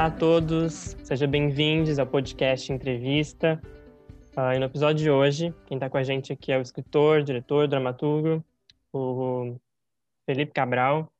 Olá 0.00 0.06
a 0.06 0.10
todos, 0.10 0.96
sejam 1.04 1.30
bem-vindos 1.30 1.98
ao 1.98 2.06
podcast 2.06 2.72
Entrevista. 2.72 3.60
Uh, 4.34 4.54
e 4.56 4.58
no 4.58 4.64
episódio 4.64 5.04
de 5.04 5.10
hoje, 5.10 5.54
quem 5.66 5.76
está 5.76 5.90
com 5.90 5.98
a 5.98 6.02
gente 6.02 6.32
aqui 6.32 6.50
é 6.50 6.56
o 6.56 6.62
escritor, 6.62 7.22
diretor, 7.22 7.68
dramaturgo, 7.68 8.42
o 8.94 9.60
Felipe 10.24 10.52
Cabral, 10.52 11.12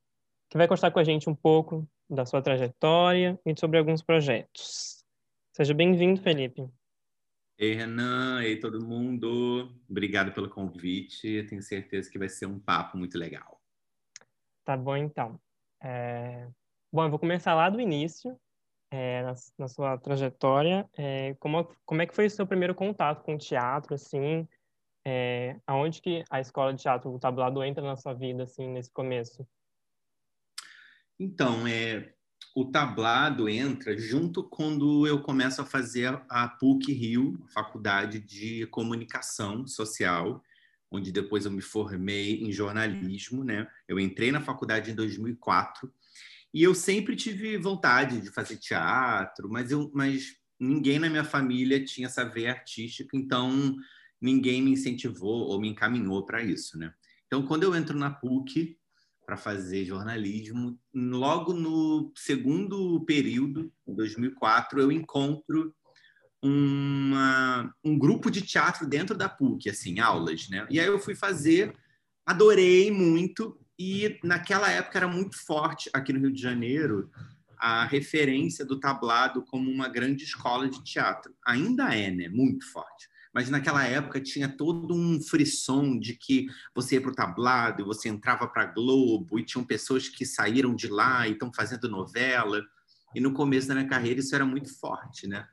que 0.48 0.56
vai 0.56 0.66
contar 0.66 0.90
com 0.90 0.98
a 0.98 1.04
gente 1.04 1.28
um 1.28 1.34
pouco 1.34 1.86
da 2.08 2.24
sua 2.24 2.40
trajetória 2.40 3.38
e 3.44 3.54
sobre 3.60 3.76
alguns 3.76 4.00
projetos. 4.00 5.04
Seja 5.52 5.74
bem-vindo, 5.74 6.18
Felipe. 6.22 6.66
Ei, 7.58 7.74
Renan, 7.74 8.42
ei, 8.42 8.58
todo 8.58 8.82
mundo. 8.82 9.70
Obrigado 9.90 10.32
pelo 10.32 10.48
convite. 10.48 11.44
Tenho 11.50 11.62
certeza 11.62 12.10
que 12.10 12.18
vai 12.18 12.30
ser 12.30 12.46
um 12.46 12.58
papo 12.58 12.96
muito 12.96 13.18
legal. 13.18 13.60
Tá 14.64 14.74
bom, 14.74 14.96
então. 14.96 15.38
É... 15.82 16.48
Bom, 16.90 17.04
eu 17.04 17.10
vou 17.10 17.18
começar 17.18 17.54
lá 17.54 17.68
do 17.68 17.78
início, 17.78 18.34
é, 18.90 19.22
na, 19.22 19.34
na, 19.58 19.68
sua 19.68 19.96
trajetória. 19.98 20.88
É, 20.96 21.34
como, 21.38 21.68
como 21.84 22.02
é 22.02 22.06
que 22.06 22.14
foi 22.14 22.26
o 22.26 22.30
seu 22.30 22.46
primeiro 22.46 22.74
contato 22.74 23.22
com 23.22 23.34
o 23.34 23.38
teatro, 23.38 23.94
assim? 23.94 24.46
É, 25.04 25.56
aonde 25.66 26.02
que 26.02 26.24
a 26.28 26.40
escola 26.40 26.74
de 26.74 26.82
teatro, 26.82 27.10
o 27.10 27.18
tablado, 27.18 27.62
entra 27.62 27.82
na 27.82 27.96
sua 27.96 28.12
vida, 28.12 28.42
assim, 28.42 28.68
nesse 28.68 28.90
começo? 28.90 29.46
Então, 31.18 31.66
é, 31.66 32.12
o 32.54 32.64
tablado 32.64 33.48
entra 33.48 33.96
junto 33.96 34.42
quando 34.42 35.06
eu 35.06 35.22
começo 35.22 35.62
a 35.62 35.64
fazer 35.64 36.20
a 36.28 36.48
PUC 36.48 36.92
Rio, 36.92 37.38
Faculdade 37.54 38.18
de 38.18 38.66
Comunicação 38.66 39.66
Social, 39.66 40.42
onde 40.90 41.12
depois 41.12 41.44
eu 41.44 41.50
me 41.52 41.62
formei 41.62 42.42
em 42.42 42.50
jornalismo, 42.50 43.44
né? 43.44 43.68
Eu 43.86 44.00
entrei 44.00 44.32
na 44.32 44.40
faculdade 44.40 44.90
em 44.90 44.94
2004 44.94 45.92
e 46.52 46.62
eu 46.62 46.74
sempre 46.74 47.14
tive 47.14 47.56
vontade 47.56 48.20
de 48.20 48.30
fazer 48.30 48.56
teatro, 48.56 49.48
mas 49.48 49.70
eu, 49.70 49.90
mas 49.94 50.34
ninguém 50.58 50.98
na 50.98 51.08
minha 51.08 51.24
família 51.24 51.84
tinha 51.84 52.06
essa 52.06 52.24
veia 52.24 52.50
artística, 52.50 53.16
então 53.16 53.76
ninguém 54.20 54.60
me 54.60 54.72
incentivou 54.72 55.48
ou 55.48 55.60
me 55.60 55.68
encaminhou 55.68 56.24
para 56.26 56.42
isso, 56.42 56.78
né? 56.78 56.92
Então, 57.26 57.46
quando 57.46 57.62
eu 57.62 57.74
entro 57.74 57.96
na 57.96 58.10
PUC 58.10 58.76
para 59.24 59.36
fazer 59.36 59.84
jornalismo, 59.84 60.76
logo 60.92 61.52
no 61.52 62.12
segundo 62.16 63.04
período, 63.04 63.72
em 63.86 63.94
2004, 63.94 64.80
eu 64.80 64.90
encontro 64.90 65.72
uma, 66.42 67.72
um 67.84 67.96
grupo 67.96 68.30
de 68.30 68.42
teatro 68.42 68.88
dentro 68.88 69.16
da 69.16 69.28
PUC, 69.28 69.70
assim, 69.70 70.00
aulas, 70.00 70.48
né? 70.48 70.66
E 70.68 70.80
aí 70.80 70.86
eu 70.86 70.98
fui 70.98 71.14
fazer, 71.14 71.76
adorei 72.26 72.90
muito, 72.90 73.59
e 73.82 74.20
naquela 74.22 74.70
época 74.70 74.98
era 74.98 75.08
muito 75.08 75.42
forte 75.42 75.88
aqui 75.94 76.12
no 76.12 76.20
Rio 76.20 76.30
de 76.30 76.42
Janeiro 76.42 77.10
a 77.56 77.86
referência 77.86 78.62
do 78.62 78.78
tablado 78.78 79.42
como 79.42 79.70
uma 79.70 79.88
grande 79.88 80.22
escola 80.22 80.68
de 80.68 80.84
teatro. 80.84 81.34
Ainda 81.46 81.94
é, 81.94 82.10
né? 82.10 82.28
Muito 82.28 82.70
forte. 82.70 83.08
Mas 83.32 83.48
naquela 83.48 83.82
época 83.82 84.20
tinha 84.20 84.50
todo 84.50 84.94
um 84.94 85.18
frisson 85.22 85.98
de 85.98 86.14
que 86.14 86.46
você 86.74 86.96
ia 86.96 87.00
para 87.00 87.10
o 87.10 87.14
tablado, 87.14 87.86
você 87.86 88.10
entrava 88.10 88.46
para 88.46 88.66
Globo, 88.66 89.38
e 89.38 89.44
tinham 89.46 89.64
pessoas 89.64 90.10
que 90.10 90.26
saíram 90.26 90.74
de 90.74 90.86
lá 90.86 91.26
e 91.26 91.32
estão 91.32 91.50
fazendo 91.50 91.88
novela. 91.88 92.62
E 93.14 93.20
no 93.20 93.32
começo 93.32 93.68
da 93.68 93.74
minha 93.74 93.88
carreira 93.88 94.20
isso 94.20 94.34
era 94.34 94.44
muito 94.44 94.78
forte, 94.78 95.26
né? 95.26 95.48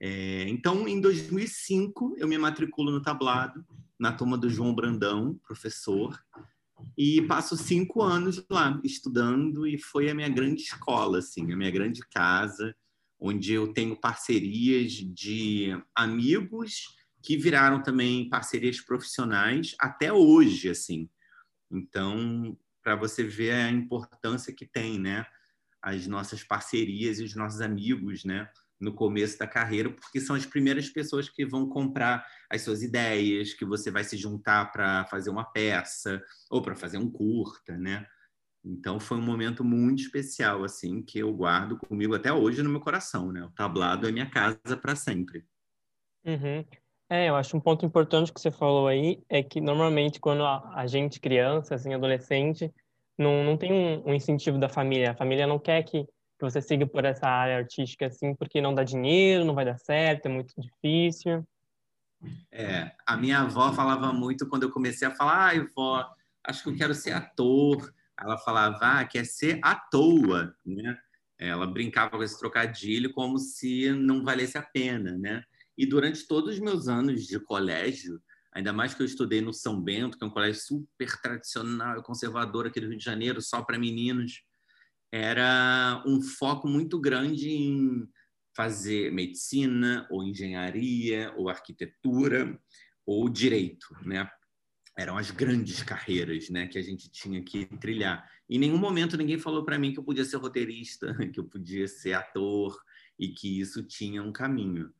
É, 0.00 0.48
então, 0.48 0.88
em 0.88 0.98
2005, 0.98 2.14
eu 2.16 2.26
me 2.26 2.38
matriculo 2.38 2.90
no 2.90 3.02
tablado, 3.02 3.62
na 4.00 4.12
turma 4.12 4.38
do 4.38 4.48
João 4.48 4.74
Brandão, 4.74 5.38
professor, 5.46 6.18
e 6.96 7.22
passo 7.22 7.56
cinco 7.56 8.02
anos 8.02 8.44
lá 8.50 8.80
estudando 8.84 9.66
e 9.66 9.78
foi 9.78 10.10
a 10.10 10.14
minha 10.14 10.28
grande 10.28 10.62
escola, 10.62 11.18
assim, 11.18 11.52
a 11.52 11.56
minha 11.56 11.70
grande 11.70 12.00
casa, 12.10 12.74
onde 13.18 13.52
eu 13.52 13.72
tenho 13.72 13.98
parcerias 13.98 14.92
de 14.92 15.70
amigos 15.94 16.94
que 17.22 17.36
viraram 17.36 17.82
também 17.82 18.28
parcerias 18.28 18.80
profissionais 18.80 19.74
até 19.80 20.12
hoje, 20.12 20.68
assim. 20.68 21.08
Então, 21.70 22.56
para 22.82 22.94
você 22.94 23.24
ver 23.24 23.52
a 23.52 23.70
importância 23.70 24.52
que 24.52 24.66
tem, 24.66 24.98
né, 24.98 25.26
as 25.82 26.06
nossas 26.06 26.42
parcerias 26.44 27.18
e 27.18 27.24
os 27.24 27.34
nossos 27.34 27.60
amigos, 27.60 28.24
né? 28.24 28.48
No 28.80 28.92
começo 28.92 29.38
da 29.38 29.46
carreira, 29.46 29.90
porque 29.90 30.20
são 30.20 30.36
as 30.36 30.44
primeiras 30.44 30.88
pessoas 30.88 31.28
que 31.28 31.46
vão 31.46 31.68
comprar 31.68 32.26
as 32.50 32.62
suas 32.62 32.82
ideias, 32.82 33.54
que 33.54 33.64
você 33.64 33.90
vai 33.90 34.04
se 34.04 34.16
juntar 34.16 34.70
para 34.70 35.04
fazer 35.06 35.30
uma 35.30 35.44
peça 35.44 36.22
ou 36.50 36.60
para 36.62 36.76
fazer 36.76 36.98
um 36.98 37.10
curta, 37.10 37.76
né? 37.76 38.06
Então 38.64 38.98
foi 38.98 39.16
um 39.16 39.22
momento 39.22 39.64
muito 39.64 40.02
especial 40.02 40.64
assim 40.64 41.00
que 41.02 41.20
eu 41.20 41.32
guardo 41.32 41.78
comigo 41.78 42.14
até 42.14 42.32
hoje 42.32 42.62
no 42.62 42.70
meu 42.70 42.80
coração, 42.80 43.32
né? 43.32 43.44
O 43.44 43.50
tablado 43.50 44.08
é 44.08 44.12
minha 44.12 44.28
casa 44.28 44.76
para 44.76 44.96
sempre. 44.96 45.44
Uhum. 46.24 46.64
É, 47.08 47.28
eu 47.28 47.36
acho 47.36 47.56
um 47.56 47.60
ponto 47.60 47.86
importante 47.86 48.32
que 48.32 48.40
você 48.40 48.50
falou 48.50 48.88
aí 48.88 49.22
é 49.28 49.40
que 49.40 49.60
normalmente 49.60 50.18
quando 50.18 50.44
a, 50.44 50.72
a 50.74 50.86
gente 50.88 51.20
criança, 51.20 51.76
assim, 51.76 51.94
adolescente, 51.94 52.72
não, 53.16 53.44
não 53.44 53.56
tem 53.56 53.72
um, 53.72 54.10
um 54.10 54.14
incentivo 54.14 54.58
da 54.58 54.68
família. 54.68 55.12
A 55.12 55.16
família 55.16 55.46
não 55.46 55.58
quer 55.58 55.84
que 55.84 56.04
que 56.38 56.44
você 56.44 56.60
siga 56.60 56.86
por 56.86 57.04
essa 57.04 57.26
área 57.26 57.58
artística 57.58 58.06
assim, 58.06 58.34
porque 58.34 58.60
não 58.60 58.74
dá 58.74 58.84
dinheiro, 58.84 59.44
não 59.44 59.54
vai 59.54 59.64
dar 59.64 59.78
certo, 59.78 60.26
é 60.26 60.28
muito 60.28 60.54
difícil? 60.60 61.46
É, 62.50 62.92
a 63.06 63.16
minha 63.16 63.40
avó 63.40 63.72
falava 63.72 64.12
muito 64.12 64.46
quando 64.46 64.64
eu 64.64 64.70
comecei 64.70 65.06
a 65.06 65.14
falar, 65.14 65.46
ai, 65.46 65.66
vó, 65.74 66.08
acho 66.44 66.62
que 66.62 66.68
eu 66.70 66.76
quero 66.76 66.94
ser 66.94 67.12
ator. 67.12 67.92
Ela 68.18 68.38
falava, 68.38 68.78
ah, 68.80 69.04
quer 69.04 69.26
ser 69.26 69.60
à 69.62 69.74
toa, 69.74 70.54
né? 70.64 70.98
Ela 71.38 71.66
brincava 71.66 72.16
com 72.16 72.22
esse 72.22 72.38
trocadilho 72.38 73.12
como 73.12 73.38
se 73.38 73.92
não 73.92 74.24
valesse 74.24 74.56
a 74.56 74.62
pena, 74.62 75.18
né? 75.18 75.44
E 75.76 75.84
durante 75.84 76.26
todos 76.26 76.54
os 76.54 76.60
meus 76.60 76.88
anos 76.88 77.26
de 77.26 77.38
colégio, 77.38 78.22
ainda 78.52 78.72
mais 78.72 78.94
que 78.94 79.02
eu 79.02 79.06
estudei 79.06 79.42
no 79.42 79.52
São 79.52 79.78
Bento, 79.78 80.16
que 80.16 80.24
é 80.24 80.26
um 80.26 80.30
colégio 80.30 80.62
super 80.62 81.20
tradicional 81.20 81.98
e 81.98 82.02
conservador 82.02 82.66
aqui 82.66 82.80
do 82.80 82.88
Rio 82.88 82.96
de 82.96 83.04
Janeiro, 83.04 83.42
só 83.42 83.62
para 83.62 83.78
meninos, 83.78 84.42
era 85.12 86.02
um 86.06 86.20
foco 86.20 86.68
muito 86.68 87.00
grande 87.00 87.50
em 87.50 88.08
fazer 88.56 89.12
medicina 89.12 90.06
ou 90.10 90.22
engenharia 90.22 91.32
ou 91.36 91.48
arquitetura 91.48 92.58
ou 93.04 93.28
direito, 93.28 93.86
né? 94.04 94.28
Eram 94.98 95.18
as 95.18 95.30
grandes 95.30 95.82
carreiras, 95.82 96.48
né, 96.48 96.66
que 96.66 96.78
a 96.78 96.82
gente 96.82 97.10
tinha 97.10 97.42
que 97.42 97.66
trilhar. 97.78 98.26
Em 98.48 98.58
nenhum 98.58 98.78
momento 98.78 99.16
ninguém 99.16 99.38
falou 99.38 99.62
para 99.62 99.78
mim 99.78 99.92
que 99.92 99.98
eu 99.98 100.04
podia 100.04 100.24
ser 100.24 100.38
roteirista, 100.38 101.14
que 101.32 101.38
eu 101.38 101.44
podia 101.44 101.86
ser 101.86 102.14
ator 102.14 102.80
e 103.18 103.28
que 103.28 103.60
isso 103.60 103.82
tinha 103.82 104.22
um 104.22 104.32
caminho. 104.32 104.90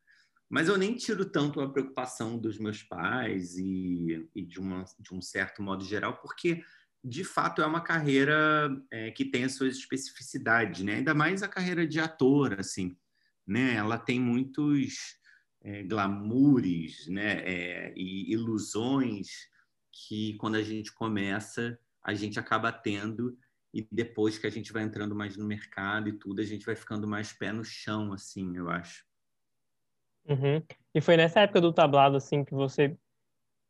Mas 0.48 0.68
eu 0.68 0.76
nem 0.76 0.94
tiro 0.94 1.24
tanto 1.24 1.60
a 1.60 1.68
preocupação 1.68 2.38
dos 2.38 2.58
meus 2.58 2.82
pais 2.82 3.56
e, 3.56 4.28
e 4.34 4.42
de, 4.42 4.60
uma, 4.60 4.84
de 5.00 5.12
um 5.12 5.20
certo 5.20 5.60
modo 5.62 5.84
geral, 5.84 6.18
porque 6.18 6.62
de 7.06 7.22
fato 7.22 7.62
é 7.62 7.66
uma 7.66 7.80
carreira 7.80 8.68
é, 8.90 9.12
que 9.12 9.24
tem 9.24 9.44
as 9.44 9.52
suas 9.52 9.76
especificidades, 9.76 10.82
né? 10.82 10.96
Ainda 10.96 11.14
mais 11.14 11.40
a 11.40 11.48
carreira 11.48 11.86
de 11.86 12.00
ator, 12.00 12.58
assim, 12.58 12.96
né? 13.46 13.74
Ela 13.74 13.96
tem 13.96 14.18
muitos 14.18 15.16
é, 15.62 15.84
né? 17.08 17.42
É, 17.44 17.94
e 17.96 18.32
ilusões 18.32 19.28
que 19.92 20.34
quando 20.38 20.56
a 20.56 20.62
gente 20.62 20.92
começa 20.92 21.78
a 22.02 22.12
gente 22.12 22.40
acaba 22.40 22.72
tendo 22.72 23.36
e 23.72 23.86
depois 23.90 24.36
que 24.36 24.46
a 24.46 24.50
gente 24.50 24.72
vai 24.72 24.82
entrando 24.82 25.14
mais 25.14 25.36
no 25.36 25.44
mercado 25.44 26.08
e 26.08 26.12
tudo 26.12 26.40
a 26.40 26.44
gente 26.44 26.66
vai 26.66 26.74
ficando 26.74 27.06
mais 27.06 27.32
pé 27.32 27.52
no 27.52 27.64
chão, 27.64 28.12
assim, 28.12 28.56
eu 28.56 28.68
acho. 28.68 29.04
Uhum. 30.28 30.62
E 30.94 31.00
foi 31.00 31.16
nessa 31.16 31.40
época 31.40 31.60
do 31.60 31.72
tablado 31.72 32.16
assim 32.16 32.44
que 32.44 32.54
você 32.54 32.96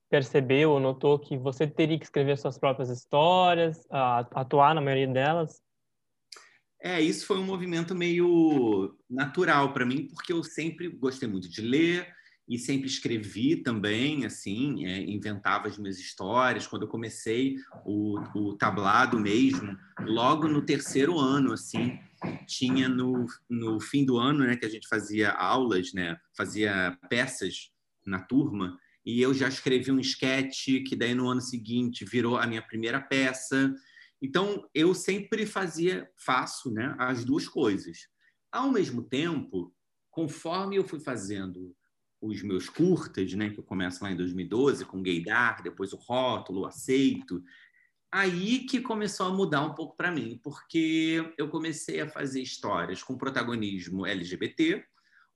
percebeu 0.08 0.70
ou 0.70 0.80
notou 0.80 1.18
que 1.18 1.36
você 1.36 1.66
teria 1.66 1.98
que 1.98 2.04
escrever 2.04 2.38
suas 2.38 2.58
próprias 2.58 2.88
histórias, 2.90 3.86
atuar 3.90 4.74
na 4.74 4.80
maioria 4.80 5.08
delas? 5.08 5.60
É, 6.80 7.00
isso 7.00 7.26
foi 7.26 7.38
um 7.38 7.44
movimento 7.44 7.94
meio 7.94 8.96
natural 9.08 9.72
para 9.72 9.86
mim, 9.86 10.06
porque 10.06 10.32
eu 10.32 10.44
sempre 10.44 10.88
gostei 10.88 11.28
muito 11.28 11.48
de 11.48 11.60
ler 11.60 12.14
e 12.48 12.58
sempre 12.58 12.86
escrevi 12.86 13.56
também, 13.56 14.24
assim, 14.24 14.86
é, 14.86 15.00
inventava 15.02 15.66
as 15.66 15.76
minhas 15.78 15.98
histórias. 15.98 16.66
Quando 16.66 16.82
eu 16.82 16.88
comecei 16.88 17.56
o, 17.84 18.20
o 18.36 18.56
tablado 18.56 19.18
mesmo, 19.18 19.76
logo 20.00 20.46
no 20.46 20.62
terceiro 20.62 21.18
ano, 21.18 21.52
assim, 21.52 21.98
tinha 22.46 22.88
no, 22.88 23.26
no 23.50 23.80
fim 23.80 24.04
do 24.04 24.16
ano, 24.16 24.44
né, 24.44 24.56
que 24.56 24.64
a 24.64 24.68
gente 24.70 24.86
fazia 24.86 25.32
aulas, 25.32 25.92
né, 25.92 26.16
fazia 26.36 26.96
peças 27.08 27.72
na 28.04 28.20
turma, 28.20 28.78
e 29.06 29.22
eu 29.22 29.32
já 29.32 29.46
escrevi 29.46 29.92
um 29.92 30.00
esquete 30.00 30.80
que 30.80 30.96
daí 30.96 31.14
no 31.14 31.28
ano 31.28 31.40
seguinte 31.40 32.04
virou 32.04 32.36
a 32.36 32.46
minha 32.46 32.60
primeira 32.60 33.00
peça. 33.00 33.72
Então 34.20 34.68
eu 34.74 34.92
sempre 34.94 35.46
fazia, 35.46 36.10
faço, 36.16 36.72
né, 36.72 36.96
as 36.98 37.24
duas 37.24 37.48
coisas. 37.48 38.08
Ao 38.50 38.68
mesmo 38.72 39.04
tempo, 39.04 39.72
conforme 40.10 40.74
eu 40.74 40.84
fui 40.84 40.98
fazendo 40.98 41.72
os 42.20 42.42
meus 42.42 42.68
curtas, 42.68 43.32
né, 43.34 43.50
que 43.50 43.60
eu 43.60 43.64
começo 43.64 44.02
lá 44.02 44.10
em 44.10 44.16
2012 44.16 44.84
com 44.84 45.02
Gaydar, 45.02 45.62
depois 45.62 45.92
o 45.92 45.96
Rótulo, 45.96 46.66
Aceito, 46.66 47.40
aí 48.10 48.66
que 48.66 48.80
começou 48.80 49.26
a 49.26 49.30
mudar 49.30 49.64
um 49.64 49.74
pouco 49.74 49.96
para 49.96 50.10
mim, 50.10 50.40
porque 50.42 51.32
eu 51.38 51.48
comecei 51.48 52.00
a 52.00 52.08
fazer 52.08 52.42
histórias 52.42 53.04
com 53.04 53.16
protagonismo 53.16 54.04
LGBT, 54.04 54.84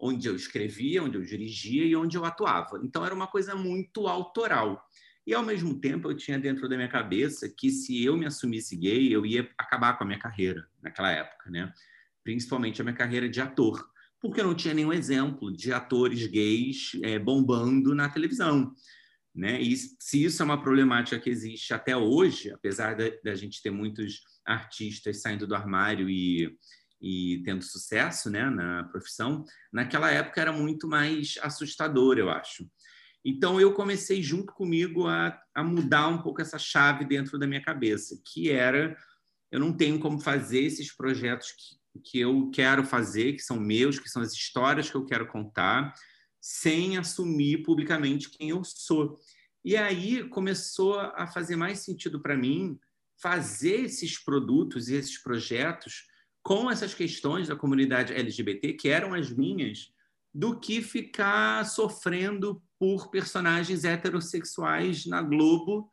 onde 0.00 0.26
eu 0.26 0.34
escrevia, 0.34 1.02
onde 1.02 1.16
eu 1.16 1.22
dirigia 1.22 1.84
e 1.84 1.94
onde 1.94 2.16
eu 2.16 2.24
atuava. 2.24 2.80
Então 2.82 3.04
era 3.04 3.14
uma 3.14 3.26
coisa 3.26 3.54
muito 3.54 4.06
autoral. 4.08 4.82
E 5.26 5.34
ao 5.34 5.44
mesmo 5.44 5.78
tempo 5.78 6.10
eu 6.10 6.16
tinha 6.16 6.38
dentro 6.38 6.68
da 6.68 6.76
minha 6.76 6.88
cabeça 6.88 7.48
que 7.48 7.70
se 7.70 8.02
eu 8.04 8.16
me 8.16 8.26
assumisse 8.26 8.74
gay, 8.76 9.14
eu 9.14 9.26
ia 9.26 9.48
acabar 9.58 9.96
com 9.96 10.04
a 10.04 10.06
minha 10.06 10.18
carreira 10.18 10.66
naquela 10.82 11.10
época, 11.10 11.50
né? 11.50 11.72
Principalmente 12.24 12.80
a 12.80 12.84
minha 12.84 12.96
carreira 12.96 13.28
de 13.28 13.40
ator, 13.40 13.86
porque 14.20 14.40
eu 14.40 14.44
não 14.44 14.54
tinha 14.54 14.74
nenhum 14.74 14.92
exemplo 14.92 15.54
de 15.54 15.72
atores 15.72 16.26
gays 16.26 16.92
é, 17.02 17.18
bombando 17.18 17.94
na 17.94 18.08
televisão. 18.08 18.74
Né? 19.34 19.60
E 19.60 19.76
se 19.76 20.24
isso 20.24 20.42
é 20.42 20.44
uma 20.44 20.60
problemática 20.60 21.18
que 21.18 21.30
existe 21.30 21.72
até 21.72 21.96
hoje, 21.96 22.50
apesar 22.50 22.96
da, 22.96 23.34
gente 23.34 23.62
ter 23.62 23.70
muitos 23.70 24.22
artistas 24.44 25.22
saindo 25.22 25.46
do 25.46 25.54
armário 25.54 26.10
e, 26.10 26.58
e 27.00 27.42
tendo 27.44 27.62
sucesso 27.62 28.28
né, 28.28 28.48
na 28.50 28.84
profissão, 28.84 29.44
naquela 29.72 30.10
época 30.10 30.40
era 30.40 30.52
muito 30.52 30.86
mais 30.86 31.38
assustador, 31.42 32.18
eu 32.18 32.28
acho. 32.28 32.68
Então 33.24 33.60
eu 33.60 33.74
comecei 33.74 34.22
junto 34.22 34.52
comigo 34.52 35.06
a, 35.06 35.38
a 35.54 35.62
mudar 35.62 36.08
um 36.08 36.22
pouco 36.22 36.40
essa 36.40 36.58
chave 36.58 37.04
dentro 37.04 37.38
da 37.38 37.46
minha 37.46 37.62
cabeça, 37.62 38.20
que 38.24 38.50
era 38.50 38.96
eu 39.50 39.58
não 39.58 39.76
tenho 39.76 39.98
como 39.98 40.20
fazer 40.20 40.60
esses 40.60 40.94
projetos 40.94 41.48
que, 41.52 42.10
que 42.10 42.20
eu 42.20 42.50
quero 42.54 42.84
fazer, 42.84 43.32
que 43.32 43.42
são 43.42 43.58
meus, 43.58 43.98
que 43.98 44.08
são 44.08 44.22
as 44.22 44.32
histórias 44.32 44.88
que 44.88 44.96
eu 44.96 45.04
quero 45.04 45.26
contar, 45.26 45.92
sem 46.40 46.96
assumir 46.96 47.62
publicamente 47.64 48.30
quem 48.30 48.50
eu 48.50 48.62
sou. 48.64 49.18
E 49.64 49.76
aí 49.76 50.26
começou 50.28 50.98
a 50.98 51.26
fazer 51.26 51.56
mais 51.56 51.80
sentido 51.80 52.20
para 52.20 52.36
mim 52.36 52.78
fazer 53.20 53.84
esses 53.84 54.18
produtos 54.22 54.88
e 54.88 54.94
esses 54.94 55.18
projetos 55.18 56.06
com 56.42 56.70
essas 56.70 56.94
questões 56.94 57.48
da 57.48 57.56
comunidade 57.56 58.12
LGBT, 58.12 58.72
que 58.74 58.88
eram 58.88 59.14
as 59.14 59.30
minhas, 59.30 59.92
do 60.32 60.58
que 60.58 60.80
ficar 60.80 61.64
sofrendo 61.64 62.62
por 62.78 63.10
personagens 63.10 63.84
heterossexuais 63.84 65.06
na 65.06 65.20
Globo, 65.20 65.90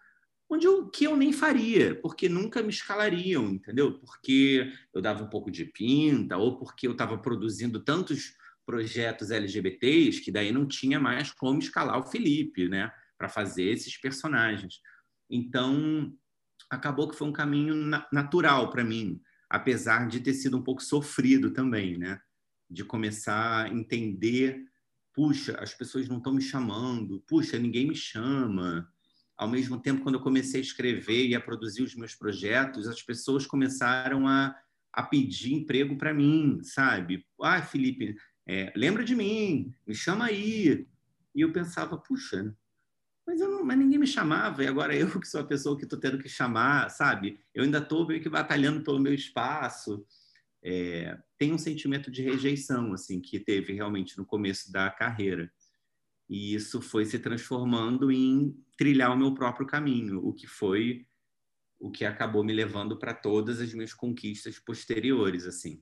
onde 0.50 0.66
eu, 0.66 0.88
que 0.88 1.06
eu 1.06 1.18
nem 1.18 1.34
faria, 1.34 2.00
porque 2.02 2.30
nunca 2.30 2.64
me 2.64 2.70
escalariam, 2.70 3.46
entendeu? 3.50 4.00
Porque 4.00 4.72
eu 4.94 5.02
dava 5.02 5.24
um 5.24 5.30
pouco 5.30 5.52
de 5.52 5.66
pinta, 5.66 6.38
ou 6.38 6.58
porque 6.58 6.88
eu 6.88 6.94
estava 6.94 7.18
produzindo 7.18 7.84
tantos 7.84 8.34
projetos 8.66 9.32
LGBTs 9.32 10.22
que 10.22 10.32
daí 10.32 10.52
não 10.52 10.66
tinha 10.68 11.00
mais 11.00 11.32
como 11.32 11.60
escalar 11.60 12.00
o 12.00 12.08
Felipe, 12.08 12.70
né, 12.70 12.92
para 13.18 13.28
fazer 13.28 13.64
esses 13.64 13.98
personagens. 13.98 14.82
Então, 15.30 16.14
acabou 16.70 17.10
que 17.10 17.16
foi 17.16 17.28
um 17.28 17.34
caminho 17.34 17.76
natural 18.12 18.70
para 18.70 18.84
mim, 18.84 19.22
apesar 19.50 20.08
de 20.08 20.20
ter 20.20 20.34
sido 20.34 20.58
um 20.58 20.64
pouco 20.64 20.84
sofrido 20.84 21.52
também, 21.52 21.98
né, 21.98 22.20
de 22.70 22.84
começar 22.84 23.66
a 23.66 23.70
entender, 23.70 24.62
puxa, 25.14 25.58
as 25.60 25.74
pessoas 25.74 26.08
não 26.08 26.18
estão 26.18 26.34
me 26.34 26.42
chamando, 26.42 27.24
puxa, 27.28 27.58
ninguém 27.58 27.88
me 27.88 27.96
chama. 27.96 28.88
Ao 29.38 29.48
mesmo 29.48 29.80
tempo, 29.80 30.02
quando 30.02 30.16
eu 30.16 30.22
comecei 30.22 30.60
a 30.60 30.64
escrever 30.64 31.28
e 31.28 31.36
a 31.36 31.42
produzir 31.42 31.84
os 31.84 31.96
meus 31.96 32.14
projetos, 32.14 32.88
as 32.88 33.02
pessoas 33.02 33.46
começaram 33.46 34.28
a, 34.28 34.56
a 34.92 35.04
pedir 35.04 35.54
emprego 35.54 35.98
para 35.98 36.14
mim, 36.14 36.60
sabe? 36.64 37.26
Ah, 37.42 37.62
Felipe, 37.62 38.16
é, 38.48 38.74
lembra 38.76 39.04
de 39.04 39.16
mim, 39.16 39.72
me 39.86 39.94
chama 39.94 40.26
aí. 40.26 40.88
E 41.36 41.42
eu 41.42 41.52
pensava, 41.52 41.98
puxa, 41.98 42.56
mas, 43.28 43.42
eu 43.42 43.50
não, 43.50 43.64
mas 43.64 43.78
ninguém 43.78 44.00
me 44.00 44.08
chamava, 44.08 44.64
e 44.64 44.68
agora 44.68 44.96
eu 44.96 45.20
que 45.20 45.28
sou 45.28 45.42
a 45.42 45.46
pessoa 45.46 45.78
que 45.78 45.84
estou 45.84 46.00
tendo 46.00 46.18
que 46.18 46.30
chamar, 46.30 46.90
sabe? 46.90 47.38
Eu 47.54 47.66
ainda 47.66 47.80
estou 47.80 48.08
meio 48.08 48.22
que 48.22 48.30
batalhando 48.30 48.82
pelo 48.82 49.00
meu 49.00 49.14
espaço. 49.14 50.06
É, 50.64 51.18
tem 51.38 51.54
um 51.54 51.58
sentimento 51.58 52.10
de 52.10 52.24
rejeição, 52.24 52.94
assim, 52.94 53.20
que 53.20 53.38
teve 53.38 53.74
realmente 53.74 54.18
no 54.18 54.26
começo 54.26 54.72
da 54.72 54.90
carreira. 54.90 55.52
E 56.30 56.56
isso 56.56 56.82
foi 56.82 57.06
se 57.06 57.20
transformando 57.20 58.10
em 58.12 58.56
trilhar 58.78 59.12
o 59.12 59.18
meu 59.18 59.34
próprio 59.34 59.68
caminho, 59.68 60.26
o 60.26 60.34
que 60.34 60.48
foi 60.48 61.06
o 61.80 61.92
que 61.92 62.06
acabou 62.06 62.44
me 62.44 62.54
levando 62.54 62.98
para 62.98 63.14
todas 63.14 63.62
as 63.62 63.74
minhas 63.74 63.94
conquistas 63.94 64.58
posteriores, 64.58 65.46
assim. 65.46 65.82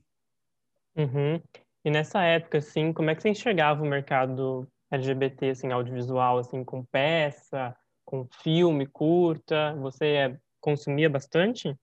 Uhum. 0.94 1.40
E 1.84 1.90
nessa 1.90 2.22
época, 2.22 2.58
assim, 2.58 2.92
como 2.92 3.08
é 3.08 3.14
que 3.14 3.22
você 3.22 3.30
enxergava 3.30 3.82
o 3.82 3.88
mercado 3.88 4.68
LGBT, 4.90 5.50
assim, 5.50 5.72
audiovisual, 5.72 6.38
assim, 6.38 6.64
com 6.64 6.84
peça, 6.84 7.74
com 8.04 8.26
filme, 8.42 8.86
curta? 8.86 9.74
Você 9.76 10.38
consumia 10.60 11.10
bastante? 11.10 11.76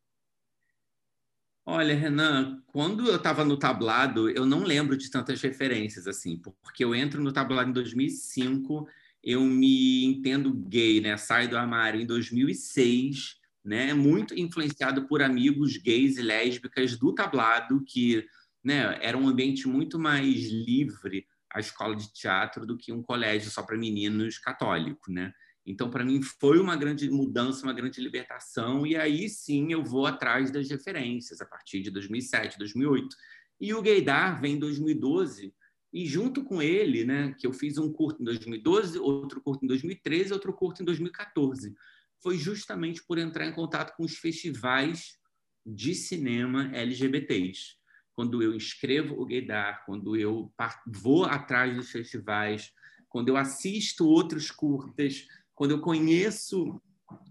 Olha, 1.66 1.96
Renan, 1.96 2.62
quando 2.68 3.08
eu 3.08 3.16
estava 3.16 3.46
no 3.46 3.58
tablado, 3.58 4.30
eu 4.30 4.46
não 4.46 4.64
lembro 4.64 4.98
de 4.98 5.10
tantas 5.10 5.42
referências, 5.42 6.08
assim, 6.08 6.38
porque 6.62 6.84
eu 6.84 6.94
entro 6.94 7.24
no 7.24 7.32
tablado 7.32 7.70
em 7.70 7.74
2005, 7.74 8.86
eu 9.24 9.42
me 9.42 10.04
entendo 10.04 10.54
gay, 10.54 11.00
né? 11.00 11.16
Saio 11.16 11.50
do 11.50 11.58
armário 11.58 12.02
em 12.02 12.06
2006, 12.06 13.38
né? 13.64 13.94
Muito 13.94 14.38
influenciado 14.38 15.08
por 15.08 15.22
amigos 15.22 15.78
gays 15.78 16.18
e 16.18 16.22
lésbicas 16.22 16.98
do 16.98 17.14
tablado, 17.16 17.82
que 17.86 18.28
né, 18.62 18.98
era 19.02 19.18
um 19.18 19.28
ambiente 19.28 19.68
muito 19.68 19.98
mais 19.98 20.50
livre 20.50 21.26
a 21.54 21.60
escola 21.60 21.96
de 21.96 22.12
teatro 22.12 22.66
do 22.66 22.78
que 22.78 22.92
um 22.92 23.04
colégio 23.04 23.52
só 23.52 23.62
para 23.62 23.78
meninos 23.78 24.38
católico, 24.38 25.12
né? 25.12 25.32
Então, 25.66 25.90
para 25.90 26.04
mim, 26.04 26.22
foi 26.22 26.60
uma 26.60 26.76
grande 26.76 27.10
mudança, 27.10 27.64
uma 27.64 27.74
grande 27.74 28.02
libertação, 28.02 28.86
e 28.86 28.98
aí 28.98 29.30
sim 29.30 29.72
eu 29.72 29.84
vou 29.84 30.06
atrás 30.06 30.52
das 30.52 30.70
referências, 30.70 31.40
a 31.40 31.46
partir 31.46 31.82
de 31.82 31.90
2007, 31.90 32.58
2008. 32.58 33.16
E 33.62 33.74
o 33.74 33.82
Gaydar 33.82 34.42
vem 34.42 34.56
em 34.56 34.60
2012, 34.60 35.54
e 35.94 36.06
junto 36.06 36.44
com 36.44 36.62
ele, 36.62 37.06
né, 37.06 37.34
que 37.40 37.48
eu 37.48 37.54
fiz 37.54 37.78
um 37.78 37.94
curto 37.94 38.22
em 38.22 38.26
2012, 38.26 39.00
outro 39.00 39.40
curto 39.42 39.64
em 39.64 39.68
2013, 39.68 40.34
outro 40.34 40.52
curto 40.52 40.82
em 40.82 40.86
2014, 40.86 41.74
foi 42.22 42.38
justamente 42.38 43.02
por 43.06 43.18
entrar 43.18 43.46
em 43.46 43.54
contato 43.54 43.96
com 43.96 44.04
os 44.04 44.18
festivais 44.18 45.18
de 45.66 45.94
cinema 45.94 46.70
LGBTs 46.76 47.82
quando 48.15 48.42
eu 48.42 48.56
escrevo 48.56 49.19
o 49.19 49.25
Gaydar, 49.25 49.83
quando 49.86 50.15
eu 50.15 50.51
vou 50.88 51.25
atrás 51.25 51.75
dos 51.75 51.92
festivais, 51.92 52.71
quando 53.10 53.30
eu 53.30 53.38
assisto 53.38 54.07
outros 54.07 54.51
curtas, 54.51 55.27
quando 55.54 55.71
eu 55.71 55.81
conheço 55.81 56.81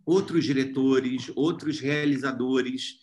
outros 0.05 0.45
diretores, 0.45 1.31
outros 1.35 1.81
realizadores, 1.81 2.99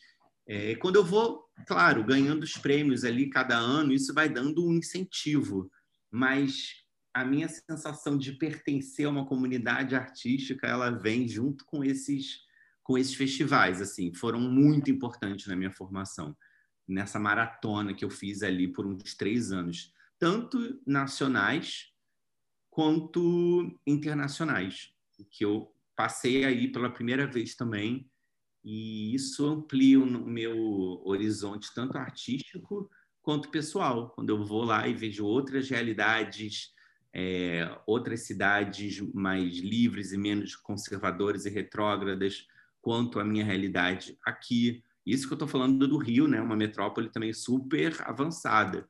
é, 0.48 0.76
quando 0.76 0.96
eu 0.96 1.04
vou, 1.04 1.46
claro, 1.68 2.04
ganhando 2.04 2.44
os 2.44 2.54
prêmios 2.54 3.04
ali 3.04 3.30
cada 3.30 3.58
ano, 3.58 3.94
isso 3.94 4.14
vai 4.14 4.30
dando 4.30 4.66
um 4.66 4.74
incentivo, 4.74 5.70
mas 6.12 6.74
a 7.14 7.26
minha 7.26 7.48
sensação 7.48 8.18
de 8.18 8.34
pertencer 8.34 9.06
a 9.06 9.10
uma 9.10 9.26
comunidade 9.26 9.96
artística, 9.96 10.68
ela 10.68 10.90
vem 10.90 11.28
junto 11.28 11.66
com 11.66 11.84
esses 11.84 12.48
com 12.82 12.98
esses 12.98 13.14
festivais, 13.14 13.84
assim, 13.84 14.12
foram 14.16 14.40
muito 14.40 14.90
importantes 14.90 15.46
na 15.46 15.56
minha 15.56 15.70
formação 15.70 16.36
nessa 16.90 17.20
maratona 17.20 17.94
que 17.94 18.04
eu 18.04 18.10
fiz 18.10 18.42
ali 18.42 18.68
por 18.68 18.86
uns 18.86 19.14
três 19.14 19.52
anos, 19.52 19.94
tanto 20.18 20.82
nacionais 20.86 21.94
quanto 22.70 23.80
internacionais, 23.86 24.92
que 25.32 25.46
eu 25.46 25.74
passei 25.96 26.46
aí 26.46 26.72
pela 26.72 26.90
primeira 26.90 27.28
vez 27.28 27.56
também, 27.56 28.10
e 28.64 29.14
isso 29.14 29.46
amplia 29.46 30.00
o 30.00 30.06
meu 30.06 31.02
horizonte, 31.06 31.74
tanto 31.74 31.98
artístico 31.98 32.90
quanto 33.22 33.50
pessoal, 33.50 34.10
quando 34.10 34.30
eu 34.30 34.44
vou 34.44 34.64
lá 34.64 34.88
e 34.88 34.94
vejo 34.94 35.26
outras 35.26 35.70
realidades, 35.70 36.74
é, 37.14 37.70
outras 37.86 38.26
cidades 38.26 39.00
mais 39.14 39.58
livres 39.58 40.12
e 40.12 40.18
menos 40.18 40.56
conservadoras 40.56 41.46
e 41.46 41.50
retrógradas, 41.50 42.48
quanto 42.82 43.20
a 43.20 43.26
minha 43.26 43.44
realidade 43.44 44.18
aqui, 44.26 44.84
isso 45.12 45.28
que 45.28 45.34
eu 45.34 45.36
estou 45.36 45.48
falando 45.48 45.88
do 45.88 45.98
Rio, 45.98 46.28
né? 46.28 46.42
Uma 46.42 46.56
metrópole 46.56 47.10
também 47.10 47.34
super 47.34 47.96
avançada, 48.02 48.88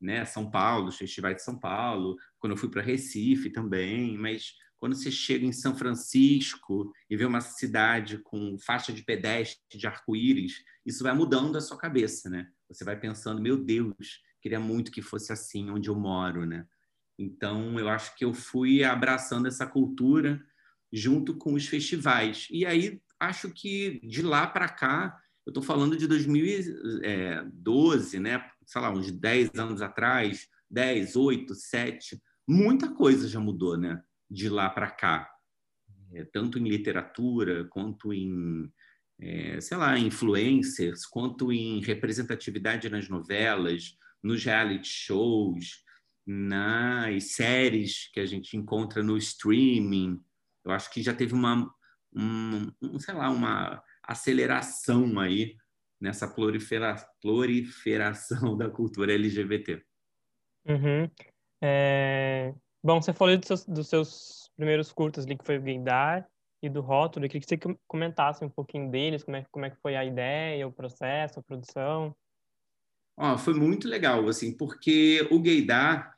né? 0.00 0.24
São 0.24 0.50
Paulo, 0.50 0.88
os 0.88 0.96
festivais 0.96 1.36
de 1.36 1.42
São 1.42 1.58
Paulo, 1.58 2.16
quando 2.38 2.52
eu 2.52 2.56
fui 2.56 2.68
para 2.68 2.82
Recife 2.82 3.50
também, 3.50 4.16
mas 4.16 4.54
quando 4.78 4.96
você 4.96 5.10
chega 5.10 5.44
em 5.44 5.52
São 5.52 5.76
Francisco 5.76 6.90
e 7.08 7.16
vê 7.16 7.26
uma 7.26 7.42
cidade 7.42 8.18
com 8.18 8.56
faixa 8.58 8.92
de 8.92 9.02
pedestre, 9.02 9.60
de 9.78 9.86
arco-íris, 9.86 10.64
isso 10.86 11.04
vai 11.04 11.14
mudando 11.14 11.56
a 11.56 11.60
sua 11.60 11.76
cabeça, 11.76 12.30
né? 12.30 12.48
Você 12.68 12.82
vai 12.82 12.98
pensando, 12.98 13.42
meu 13.42 13.62
Deus, 13.62 14.22
queria 14.40 14.58
muito 14.58 14.90
que 14.90 15.02
fosse 15.02 15.32
assim 15.32 15.70
onde 15.70 15.90
eu 15.90 15.94
moro, 15.94 16.46
né? 16.46 16.66
Então, 17.18 17.78
eu 17.78 17.90
acho 17.90 18.16
que 18.16 18.24
eu 18.24 18.32
fui 18.32 18.82
abraçando 18.82 19.46
essa 19.46 19.66
cultura 19.66 20.42
junto 20.90 21.36
com 21.36 21.52
os 21.52 21.66
festivais. 21.66 22.48
E 22.50 22.64
aí, 22.64 23.02
acho 23.20 23.50
que 23.50 24.00
de 24.02 24.22
lá 24.22 24.46
para 24.46 24.68
cá, 24.68 25.20
eu 25.46 25.50
estou 25.50 25.62
falando 25.62 25.96
de 25.96 26.06
2012, 26.06 28.16
é, 28.16 28.20
né? 28.20 28.50
sei 28.64 28.80
lá, 28.80 28.90
uns 28.90 29.10
10 29.10 29.50
anos 29.56 29.82
atrás, 29.82 30.48
10, 30.70 31.16
8, 31.16 31.54
7. 31.54 32.22
Muita 32.48 32.94
coisa 32.94 33.28
já 33.28 33.40
mudou 33.40 33.76
né? 33.76 34.02
de 34.30 34.48
lá 34.48 34.70
para 34.70 34.90
cá, 34.90 35.28
é, 36.12 36.24
tanto 36.24 36.58
em 36.58 36.68
literatura 36.68 37.64
quanto 37.64 38.12
em 38.12 38.70
é, 39.20 39.60
sei 39.60 39.76
lá, 39.76 39.98
influencers, 39.98 41.04
quanto 41.04 41.52
em 41.52 41.82
representatividade 41.82 42.88
nas 42.88 43.08
novelas, 43.08 43.94
nos 44.22 44.42
reality 44.42 44.88
shows, 44.88 45.84
nas 46.26 47.32
séries 47.32 48.10
que 48.12 48.20
a 48.20 48.26
gente 48.26 48.56
encontra 48.56 49.02
no 49.02 49.18
streaming. 49.18 50.18
Eu 50.64 50.72
acho 50.72 50.90
que 50.90 51.02
já 51.02 51.12
teve 51.12 51.34
uma, 51.34 51.70
um, 52.14 52.98
sei 52.98 53.14
lá, 53.14 53.30
uma 53.30 53.82
aceleração 54.10 55.18
aí 55.18 55.56
nessa 56.00 56.26
prolifera, 56.26 56.96
proliferação 57.20 58.56
da 58.58 58.68
cultura 58.68 59.14
LGBT. 59.14 59.82
Uhum. 60.66 61.10
É... 61.62 62.54
Bom, 62.82 63.00
você 63.00 63.12
falou 63.12 63.36
dos 63.36 63.46
seus, 63.46 63.66
dos 63.66 63.88
seus 63.88 64.50
primeiros 64.56 64.92
curtas 64.92 65.24
ali, 65.24 65.36
que 65.36 65.44
foi 65.44 65.58
o 65.58 65.62
Gaydar 65.62 66.26
e 66.62 66.68
do 66.68 66.80
Rótulo. 66.80 67.26
Eu 67.26 67.30
queria 67.30 67.46
que 67.46 67.48
você 67.48 67.78
comentasse 67.86 68.44
um 68.44 68.48
pouquinho 68.48 68.90
deles, 68.90 69.22
como 69.22 69.36
é, 69.36 69.46
como 69.50 69.64
é 69.66 69.70
que 69.70 69.80
foi 69.80 69.96
a 69.96 70.04
ideia, 70.04 70.66
o 70.66 70.72
processo, 70.72 71.38
a 71.38 71.42
produção. 71.42 72.16
Ó, 73.16 73.36
foi 73.36 73.54
muito 73.54 73.86
legal, 73.86 74.26
assim, 74.28 74.56
porque 74.56 75.26
o 75.30 75.40
Gaydar 75.40 76.16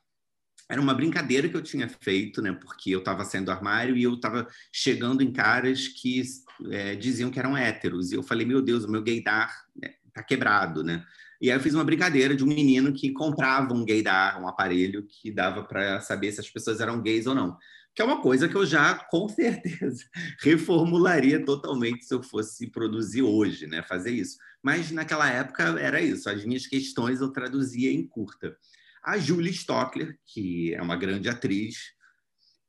era 0.69 0.81
uma 0.81 0.95
brincadeira 0.95 1.49
que 1.49 1.57
eu 1.57 1.63
tinha 1.63 1.89
feito, 1.89 2.41
né? 2.41 2.53
Porque 2.53 2.91
eu 2.91 3.01
estava 3.01 3.25
saindo 3.25 3.47
do 3.47 3.53
armário 3.53 3.97
e 3.97 4.05
eu 4.05 4.15
estava 4.15 4.47
chegando 4.73 5.23
em 5.23 5.33
caras 5.33 5.89
que 5.89 6.23
é, 6.71 6.95
diziam 6.95 7.31
que 7.31 7.39
eram 7.39 7.57
héteros. 7.57 8.13
E 8.13 8.15
eu 8.15 8.23
falei, 8.23 8.47
meu 8.47 8.61
Deus, 8.63 8.85
o 8.85 8.91
meu 8.91 9.03
gaydar 9.03 9.67
né, 9.75 9.95
tá 10.13 10.23
quebrado, 10.23 10.83
né? 10.83 11.05
E 11.41 11.51
aí 11.51 11.57
eu 11.57 11.61
fiz 11.61 11.75
uma 11.75 11.83
brincadeira 11.83 12.37
de 12.37 12.45
um 12.45 12.47
menino 12.47 12.93
que 12.93 13.11
comprava 13.13 13.75
um 13.75 13.85
gaydar, 13.85 14.41
um 14.41 14.47
aparelho 14.47 15.05
que 15.05 15.31
dava 15.31 15.65
para 15.65 16.01
saber 16.01 16.31
se 16.31 16.41
as 16.41 16.49
pessoas 16.49 16.81
eram 16.81 17.03
gays 17.03 17.27
ou 17.27 17.35
não. 17.35 17.57
Que 17.95 18.01
é 18.01 18.05
uma 18.05 18.23
coisa 18.23 18.49
que 18.49 18.55
eu 18.55 18.65
já, 18.65 18.95
com 18.95 19.29
certeza, 19.29 20.05
reformularia 20.41 21.45
totalmente 21.45 22.05
se 22.05 22.15
eu 22.15 22.23
fosse 22.23 22.71
produzir 22.71 23.23
hoje, 23.23 23.67
né? 23.67 23.83
Fazer 23.83 24.13
isso. 24.13 24.39
Mas 24.63 24.91
naquela 24.93 25.29
época 25.29 25.65
era 25.81 26.01
isso. 26.01 26.31
As 26.31 26.45
minhas 26.45 26.67
questões 26.67 27.21
eu 27.21 27.33
traduzia 27.33 27.91
em 27.93 28.07
curta. 28.07 28.57
A 29.03 29.19
Julie 29.19 29.51
Stockler, 29.51 30.17
que 30.25 30.73
é 30.75 30.81
uma 30.81 30.97
grande 30.97 31.29
atriz, 31.29 31.93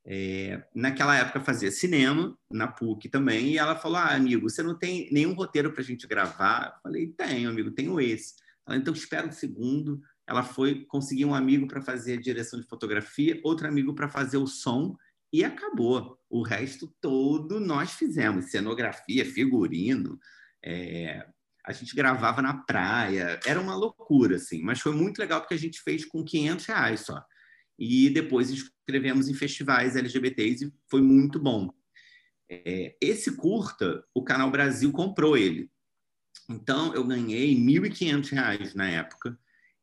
é, 0.06 0.62
naquela 0.74 1.16
época 1.16 1.40
fazia 1.40 1.70
cinema, 1.70 2.36
na 2.50 2.68
PUC 2.68 3.08
também, 3.08 3.52
e 3.52 3.58
ela 3.58 3.74
falou: 3.74 3.96
Ah, 3.96 4.14
amigo, 4.14 4.48
você 4.48 4.62
não 4.62 4.76
tem 4.78 5.08
nenhum 5.10 5.32
roteiro 5.32 5.72
para 5.72 5.80
a 5.80 5.84
gente 5.84 6.06
gravar? 6.06 6.74
Eu 6.76 6.82
falei: 6.82 7.06
Tenho, 7.08 7.48
amigo, 7.48 7.70
tenho 7.70 7.98
esse. 8.00 8.34
Ela, 8.66 8.76
então 8.76 8.92
espera 8.92 9.26
um 9.26 9.32
segundo. 9.32 10.00
Ela 10.26 10.42
foi 10.42 10.84
conseguir 10.86 11.24
um 11.24 11.34
amigo 11.34 11.66
para 11.66 11.80
fazer 11.80 12.14
a 12.14 12.20
direção 12.20 12.60
de 12.60 12.66
fotografia, 12.66 13.40
outro 13.42 13.66
amigo 13.66 13.94
para 13.94 14.08
fazer 14.08 14.36
o 14.36 14.46
som, 14.46 14.96
e 15.32 15.42
acabou. 15.42 16.18
O 16.28 16.42
resto 16.42 16.92
todo 17.00 17.58
nós 17.58 17.92
fizemos: 17.92 18.50
cenografia, 18.50 19.24
figurino, 19.24 20.18
é, 20.62 21.26
a 21.64 21.72
gente 21.72 21.96
gravava 21.96 22.42
na 22.42 22.52
praia, 22.52 23.40
era 23.46 23.58
uma 23.58 23.74
loucura, 23.74 24.36
assim, 24.36 24.62
mas 24.62 24.80
foi 24.80 24.92
muito 24.92 25.18
legal 25.18 25.40
porque 25.40 25.54
a 25.54 25.58
gente 25.58 25.80
fez 25.80 26.04
com 26.04 26.22
500 26.22 26.66
reais 26.66 27.00
só. 27.00 27.24
E 27.78 28.10
depois 28.10 28.50
escrevemos 28.50 29.28
em 29.28 29.34
festivais 29.34 29.96
LGBTs 29.96 30.66
e 30.66 30.72
foi 30.88 31.00
muito 31.00 31.38
bom. 31.38 31.72
É, 32.48 32.96
esse 33.00 33.36
curta, 33.36 34.04
o 34.14 34.22
Canal 34.22 34.50
Brasil 34.50 34.92
comprou 34.92 35.36
ele. 35.36 35.70
Então, 36.48 36.94
eu 36.94 37.04
ganhei 37.06 37.54
R$ 37.54 37.60
1.500 37.60 38.74
na 38.74 38.88
época. 38.88 39.38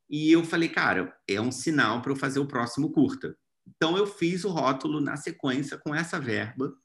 E 0.09 0.31
eu 0.31 0.43
falei, 0.43 0.69
cara, 0.69 1.15
é 1.27 1.39
um 1.41 1.51
sinal 1.51 2.01
para 2.01 2.11
eu 2.11 2.15
fazer 2.15 2.39
o 2.39 2.47
próximo 2.47 2.91
curta. 2.91 3.35
Então, 3.67 3.97
eu 3.97 4.05
fiz 4.05 4.43
o 4.43 4.49
rótulo 4.49 5.01
na 5.01 5.15
sequência 5.17 5.77
com 5.77 5.95
essa 5.95 6.19
verba 6.19 6.75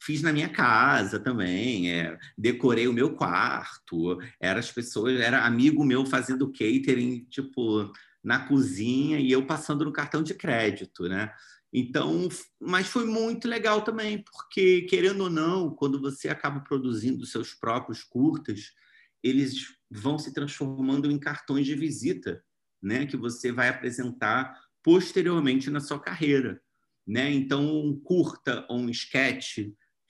fiz 0.00 0.22
na 0.22 0.32
minha 0.32 0.48
casa 0.48 1.18
também, 1.18 1.90
é, 1.90 2.18
decorei 2.36 2.86
o 2.86 2.92
meu 2.92 3.14
quarto, 3.14 4.18
era 4.40 4.60
as 4.60 4.70
pessoas, 4.70 5.18
era 5.20 5.44
amigo 5.44 5.84
meu 5.84 6.04
fazendo 6.04 6.52
catering, 6.52 7.26
tipo, 7.30 7.90
na 8.26 8.40
cozinha 8.40 9.20
e 9.20 9.30
eu 9.30 9.46
passando 9.46 9.84
no 9.84 9.92
cartão 9.92 10.20
de 10.20 10.34
crédito, 10.34 11.08
né? 11.08 11.32
Então, 11.72 12.28
mas 12.60 12.88
foi 12.88 13.06
muito 13.06 13.46
legal 13.46 13.82
também, 13.82 14.24
porque 14.24 14.82
querendo 14.82 15.20
ou 15.22 15.30
não, 15.30 15.70
quando 15.70 16.00
você 16.00 16.28
acaba 16.28 16.58
produzindo 16.58 17.24
seus 17.24 17.54
próprios 17.54 18.02
curtas, 18.02 18.72
eles 19.22 19.76
vão 19.88 20.18
se 20.18 20.34
transformando 20.34 21.08
em 21.08 21.20
cartões 21.20 21.66
de 21.66 21.76
visita, 21.76 22.42
né, 22.82 23.06
que 23.06 23.16
você 23.16 23.52
vai 23.52 23.68
apresentar 23.68 24.60
posteriormente 24.82 25.70
na 25.70 25.78
sua 25.78 26.00
carreira, 26.00 26.60
né? 27.06 27.30
Então, 27.30 27.64
um 27.64 27.96
curta 27.96 28.66
ou 28.68 28.80
um 28.80 28.90
sketch 28.90 29.58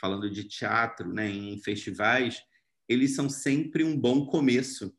falando 0.00 0.30
de 0.30 0.44
teatro, 0.44 1.12
né, 1.12 1.28
em 1.28 1.60
festivais, 1.62 2.40
eles 2.88 3.14
são 3.14 3.28
sempre 3.28 3.84
um 3.84 3.94
bom 3.94 4.24
começo 4.24 4.94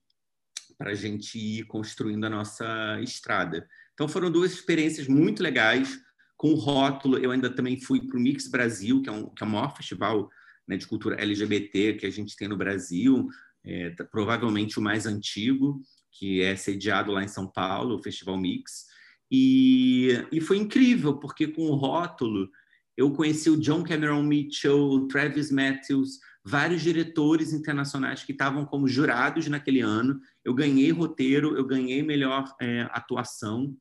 para 0.77 0.91
a 0.91 0.95
gente 0.95 1.37
ir 1.37 1.63
construindo 1.63 2.25
a 2.25 2.29
nossa 2.29 2.99
estrada. 3.01 3.67
Então 3.93 4.07
foram 4.07 4.31
duas 4.31 4.51
experiências 4.53 5.07
muito 5.07 5.41
legais. 5.41 5.99
Com 6.35 6.51
o 6.51 6.55
rótulo, 6.55 7.17
eu 7.17 7.31
ainda 7.31 7.49
também 7.49 7.81
fui 7.81 8.05
para 8.05 8.17
o 8.17 8.21
Mix 8.21 8.47
Brasil, 8.47 9.01
que 9.01 9.09
é, 9.09 9.11
um, 9.11 9.27
que 9.29 9.43
é 9.43 9.47
o 9.47 9.49
maior 9.49 9.75
festival 9.75 10.29
né, 10.67 10.77
de 10.77 10.85
cultura 10.85 11.19
LGBT 11.19 11.93
que 11.93 12.05
a 12.05 12.11
gente 12.11 12.35
tem 12.35 12.47
no 12.47 12.57
Brasil, 12.57 13.27
é, 13.65 13.89
provavelmente 14.11 14.77
o 14.77 14.81
mais 14.81 15.07
antigo, 15.07 15.81
que 16.11 16.41
é 16.41 16.55
sediado 16.55 17.11
lá 17.11 17.23
em 17.23 17.27
São 17.27 17.47
Paulo, 17.47 17.95
o 17.95 18.03
Festival 18.03 18.37
Mix. 18.37 18.85
E, 19.31 20.09
e 20.31 20.39
foi 20.39 20.57
incrível, 20.57 21.17
porque 21.17 21.47
com 21.47 21.63
o 21.63 21.75
rótulo 21.75 22.49
eu 22.95 23.11
conheci 23.11 23.49
o 23.49 23.59
John 23.59 23.83
Cameron 23.83 24.23
Mitchell, 24.23 24.77
o 24.77 25.07
Travis 25.07 25.51
Matthews, 25.51 26.19
vários 26.47 26.81
diretores 26.81 27.51
internacionais 27.51 28.23
que 28.23 28.31
estavam 28.31 28.65
como 28.65 28.87
jurados 28.87 29.47
naquele 29.47 29.81
ano. 29.81 30.21
Eu 30.45 30.53
ganhei 30.53 30.91
roteiro, 30.91 31.57
eu 31.57 31.65
ganhei 31.65 32.01
melhor 32.01 32.55
é, 32.61 32.87
atuação. 32.91 33.75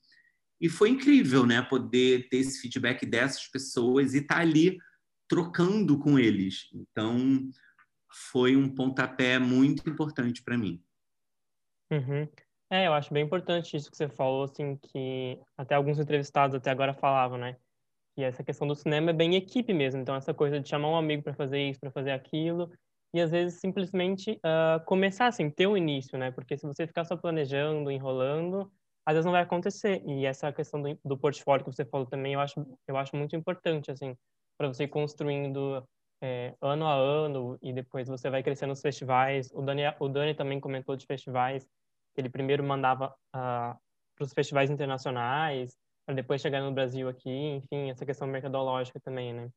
E 0.60 0.68
foi 0.68 0.88
incrível, 0.90 1.46
né? 1.46 1.62
Poder 1.62 2.28
ter 2.28 2.38
esse 2.38 2.60
feedback 2.60 3.06
dessas 3.06 3.46
pessoas 3.46 4.14
e 4.14 4.18
estar 4.18 4.36
tá 4.36 4.40
ali 4.40 4.78
trocando 5.28 5.96
com 5.96 6.18
eles. 6.18 6.68
Então, 6.74 7.48
foi 8.10 8.56
um 8.56 8.68
pontapé 8.68 9.38
muito 9.38 9.88
importante 9.88 10.42
para 10.42 10.58
mim. 10.58 10.82
Uhum. 11.92 12.28
É, 12.68 12.88
eu 12.88 12.94
acho 12.94 13.14
bem 13.14 13.24
importante 13.24 13.76
isso 13.76 13.88
que 13.88 13.96
você 13.96 14.08
falou, 14.08 14.42
assim, 14.42 14.76
que 14.76 15.38
até 15.56 15.76
alguns 15.76 16.00
entrevistados 16.00 16.56
até 16.56 16.70
agora 16.70 16.94
falavam, 16.94 17.38
né? 17.38 17.56
E 18.16 18.24
essa 18.24 18.42
questão 18.42 18.66
do 18.66 18.74
cinema 18.74 19.10
é 19.10 19.12
bem 19.12 19.34
equipe 19.34 19.72
mesmo. 19.74 20.00
Então, 20.00 20.14
essa 20.14 20.32
coisa 20.32 20.58
de 20.58 20.68
chamar 20.68 20.90
um 20.90 20.96
amigo 20.96 21.22
para 21.22 21.34
fazer 21.34 21.60
isso, 21.60 21.80
para 21.80 21.90
fazer 21.90 22.12
aquilo, 22.12 22.70
e 23.14 23.20
às 23.20 23.30
vezes 23.30 23.60
simplesmente 23.60 24.32
uh, 24.32 24.84
começar 24.84 25.26
assim, 25.26 25.50
ter 25.50 25.66
um 25.66 25.76
início, 25.76 26.18
né? 26.18 26.30
Porque 26.30 26.56
se 26.56 26.66
você 26.66 26.86
ficar 26.86 27.04
só 27.04 27.16
planejando, 27.16 27.90
enrolando, 27.90 28.70
às 29.04 29.14
vezes 29.14 29.24
não 29.24 29.32
vai 29.32 29.42
acontecer. 29.42 30.02
E 30.06 30.26
essa 30.26 30.52
questão 30.52 30.80
do, 30.82 30.98
do 31.04 31.18
portfólio 31.18 31.64
que 31.64 31.72
você 31.72 31.84
falou 31.84 32.06
também, 32.06 32.34
eu 32.34 32.40
acho, 32.40 32.66
eu 32.88 32.96
acho 32.96 33.14
muito 33.16 33.36
importante, 33.36 33.90
assim, 33.90 34.16
para 34.58 34.68
você 34.68 34.84
ir 34.84 34.88
construindo 34.88 35.86
é, 36.22 36.54
ano 36.60 36.86
a 36.86 36.94
ano 36.94 37.58
e 37.62 37.72
depois 37.72 38.08
você 38.08 38.30
vai 38.30 38.42
crescendo 38.42 38.70
nos 38.70 38.80
festivais. 38.80 39.50
O 39.52 39.62
Dani, 39.62 39.82
o 40.00 40.08
Dani 40.08 40.34
também 40.34 40.58
comentou 40.58 40.96
de 40.96 41.06
festivais, 41.06 41.66
ele 42.16 42.28
primeiro 42.28 42.64
mandava 42.64 43.08
uh, 43.34 43.76
para 44.16 44.24
os 44.24 44.32
festivais 44.32 44.70
internacionais, 44.70 45.76
para 46.06 46.14
depois 46.14 46.40
chegar 46.40 46.62
no 46.62 46.72
Brasil 46.72 47.08
aqui, 47.08 47.28
enfim, 47.28 47.90
essa 47.90 48.06
questão 48.06 48.28
mercadológica 48.28 49.00
também, 49.00 49.34
né? 49.34 49.50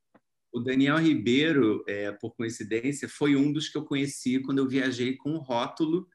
O 0.52 0.60
Daniel 0.60 0.98
Ribeiro, 0.98 1.84
é, 1.88 2.12
por 2.12 2.36
coincidência, 2.36 3.08
foi 3.08 3.36
um 3.36 3.54
dos 3.54 3.70
que 3.70 3.78
eu 3.78 3.86
conheci 3.86 4.42
quando 4.42 4.58
eu 4.58 4.68
viajei 4.68 5.16
com 5.16 5.34
o 5.34 5.40
rótulo 5.40 6.08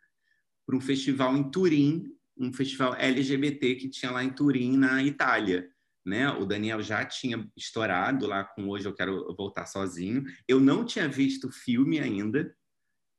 para 0.67 0.77
um 0.77 0.81
festival 0.81 1.37
em 1.37 1.49
Turim, 1.49 2.13
um 2.37 2.53
festival 2.53 2.97
LGBT 2.97 3.77
que 3.77 3.89
tinha 3.89 4.11
lá 4.11 4.25
em 4.25 4.31
Turim, 4.31 4.77
na 4.77 5.05
Itália. 5.05 5.71
Né? 6.05 6.29
O 6.29 6.45
Daniel 6.45 6.83
já 6.83 7.05
tinha 7.05 7.49
estourado 7.57 8.27
lá 8.27 8.43
com 8.43 8.69
Hoje 8.69 8.87
Eu 8.87 8.95
Quero 8.95 9.33
Voltar 9.37 9.67
Sozinho. 9.67 10.25
Eu 10.49 10.59
não 10.59 10.85
tinha 10.85 11.09
visto 11.09 11.47
o 11.47 11.53
filme 11.53 12.01
ainda, 12.01 12.53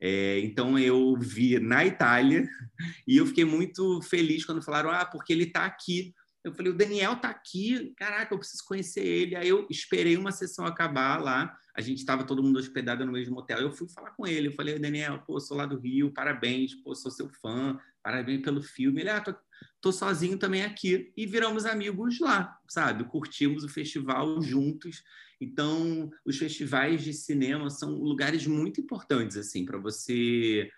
é, 0.02 0.40
então 0.40 0.78
eu 0.78 1.16
vi 1.18 1.58
na 1.60 1.86
Itália 1.86 2.46
e 3.08 3.16
eu 3.16 3.26
fiquei 3.26 3.46
muito 3.46 4.02
feliz 4.02 4.46
quando 4.46 4.62
falaram: 4.62 4.92
ah, 4.92 5.06
porque 5.06 5.32
ele 5.32 5.46
está 5.46 5.66
aqui 5.66 6.14
eu 6.46 6.54
falei, 6.54 6.72
o 6.72 6.78
Daniel 6.78 7.16
tá 7.16 7.28
aqui, 7.28 7.92
caraca, 7.98 8.32
eu 8.32 8.38
preciso 8.38 8.64
conhecer 8.66 9.04
ele. 9.04 9.36
Aí 9.36 9.50
eu 9.50 9.66
esperei 9.68 10.16
uma 10.16 10.32
sessão 10.32 10.64
acabar 10.64 11.20
lá, 11.20 11.58
a 11.76 11.82
gente 11.82 11.98
estava 11.98 12.24
todo 12.24 12.44
mundo 12.44 12.60
hospedado 12.60 13.04
no 13.04 13.12
mesmo 13.12 13.40
hotel. 13.40 13.58
Eu 13.62 13.72
fui 13.72 13.90
falar 13.90 14.12
com 14.12 14.28
ele, 14.28 14.50
eu 14.50 14.52
falei, 14.52 14.78
Daniel, 14.78 15.24
pô, 15.26 15.40
sou 15.40 15.58
lá 15.58 15.66
do 15.66 15.80
Rio, 15.80 16.14
parabéns, 16.14 16.76
pô, 16.76 16.94
sou 16.94 17.10
seu 17.10 17.28
fã, 17.28 17.80
parabéns 18.04 18.44
pelo 18.44 18.62
filme. 18.62 19.02
Ele, 19.02 19.10
ah, 19.10 19.22
tô, 19.22 19.34
tô 19.82 19.92
sozinho 19.92 20.38
também 20.38 20.64
aqui. 20.64 21.12
E 21.18 21.26
viramos 21.26 21.66
amigos 21.66 22.20
lá, 22.20 22.56
sabe? 22.70 23.06
Curtimos 23.06 23.64
o 23.64 23.70
festival 23.70 24.40
juntos. 24.40 25.02
Então, 25.42 26.12
os 26.24 26.38
festivais 26.38 27.04
de 27.04 27.12
cinema 27.12 27.72
são 27.72 27.90
lugares 27.96 28.46
muito 28.46 28.80
importantes, 28.80 29.36
assim, 29.36 29.66
para 29.66 29.80
você 29.80 30.70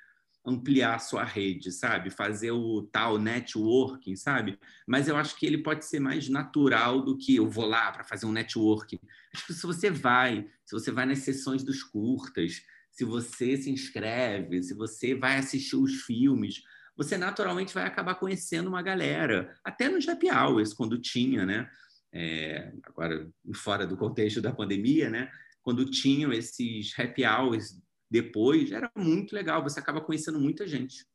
ampliar 0.48 1.00
sua 1.00 1.26
rede, 1.26 1.74
sabe? 1.74 2.10
Fazer 2.10 2.52
o 2.52 2.84
tal 2.84 3.20
networking, 3.20 4.16
sabe? 4.16 4.58
Mas 4.88 5.10
eu 5.10 5.18
acho 5.18 5.38
que 5.38 5.46
ele 5.46 5.58
pode 5.58 5.86
ser 5.86 6.00
mais 6.00 6.30
natural 6.30 7.02
do 7.02 7.18
que 7.18 7.36
eu 7.36 7.50
vou 7.50 7.66
lá 7.66 7.92
para 7.92 8.06
fazer 8.06 8.26
um 8.26 8.32
networking. 8.32 8.98
Acho 9.34 9.46
que 9.46 9.54
se 9.54 9.68
você 9.68 9.90
vai, 9.90 10.48
se 10.66 10.74
você 10.74 10.90
vai 10.90 11.06
nas 11.06 11.20
sessões 11.20 11.64
dos 11.64 11.84
curtas, 11.84 12.62
se 12.90 13.04
você 13.04 13.58
se 13.58 13.70
inscreve, 13.70 14.64
se 14.64 14.74
você 14.74 15.14
vai 15.14 15.38
assistir 15.38 15.76
os 15.76 16.02
filmes, 16.04 16.64
você 16.96 17.18
naturalmente 17.18 17.74
vai 17.74 17.86
acabar 17.86 18.16
conhecendo 18.16 18.70
uma 18.70 18.82
galera. 18.82 19.54
Até 19.66 19.90
nos 19.90 20.08
happy 20.08 20.32
hours, 20.32 20.74
quando 20.74 20.98
tinha, 20.98 21.46
né? 21.46 21.70
É, 22.14 22.72
agora, 22.84 23.30
fora 23.54 23.86
do 23.86 23.98
contexto 23.98 24.42
da 24.42 24.54
pandemia, 24.54 25.10
né? 25.10 25.30
Quando 25.62 25.84
tinham 25.92 26.32
esses 26.32 26.98
happy 26.98 27.26
hours 27.26 27.78
depois, 28.10 28.72
era 28.72 28.92
muito 28.96 29.34
legal. 29.34 29.62
Você 29.64 29.80
acaba 29.80 30.02
conhecendo 30.02 30.40
muita 30.40 30.68
gente. 30.68 31.06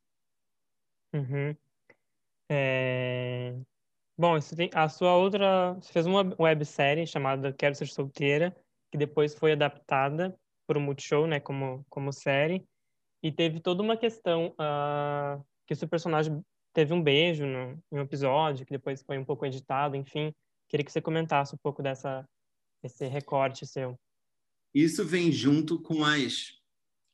Uhum. 1.13 1.55
É... 2.49 3.55
Bom, 4.17 4.39
você 4.39 4.55
tem 4.55 4.69
a 4.73 4.87
sua 4.87 5.15
outra. 5.15 5.73
Você 5.75 5.91
fez 5.91 6.05
uma 6.05 6.35
websérie 6.39 7.07
chamada 7.07 7.51
Quero 7.53 7.75
Ser 7.75 7.87
Solteira, 7.87 8.55
que 8.91 8.97
depois 8.97 9.33
foi 9.33 9.53
adaptada 9.53 10.37
por 10.67 10.77
um 10.77 10.81
Multishow, 10.81 11.27
né, 11.27 11.39
como, 11.39 11.85
como 11.89 12.11
série. 12.13 12.65
E 13.21 13.31
teve 13.31 13.59
toda 13.59 13.81
uma 13.81 13.97
questão 13.97 14.53
uh, 14.53 15.43
que 15.65 15.73
o 15.73 15.75
seu 15.75 15.87
personagem 15.87 16.43
teve 16.73 16.93
um 16.93 17.01
beijo 17.01 17.45
no, 17.45 17.81
em 17.91 17.99
um 17.99 18.01
episódio, 18.01 18.65
que 18.65 18.73
depois 18.73 19.01
foi 19.01 19.17
um 19.17 19.25
pouco 19.25 19.45
editado, 19.45 19.95
enfim. 19.95 20.33
Queria 20.67 20.83
que 20.83 20.91
você 20.91 21.01
comentasse 21.01 21.55
um 21.55 21.59
pouco 21.61 21.81
dessa, 21.81 22.27
esse 22.83 23.07
recorte 23.07 23.65
seu. 23.65 23.97
Isso 24.73 25.05
vem 25.05 25.31
junto 25.31 25.79
com 25.81 26.03
as, 26.03 26.59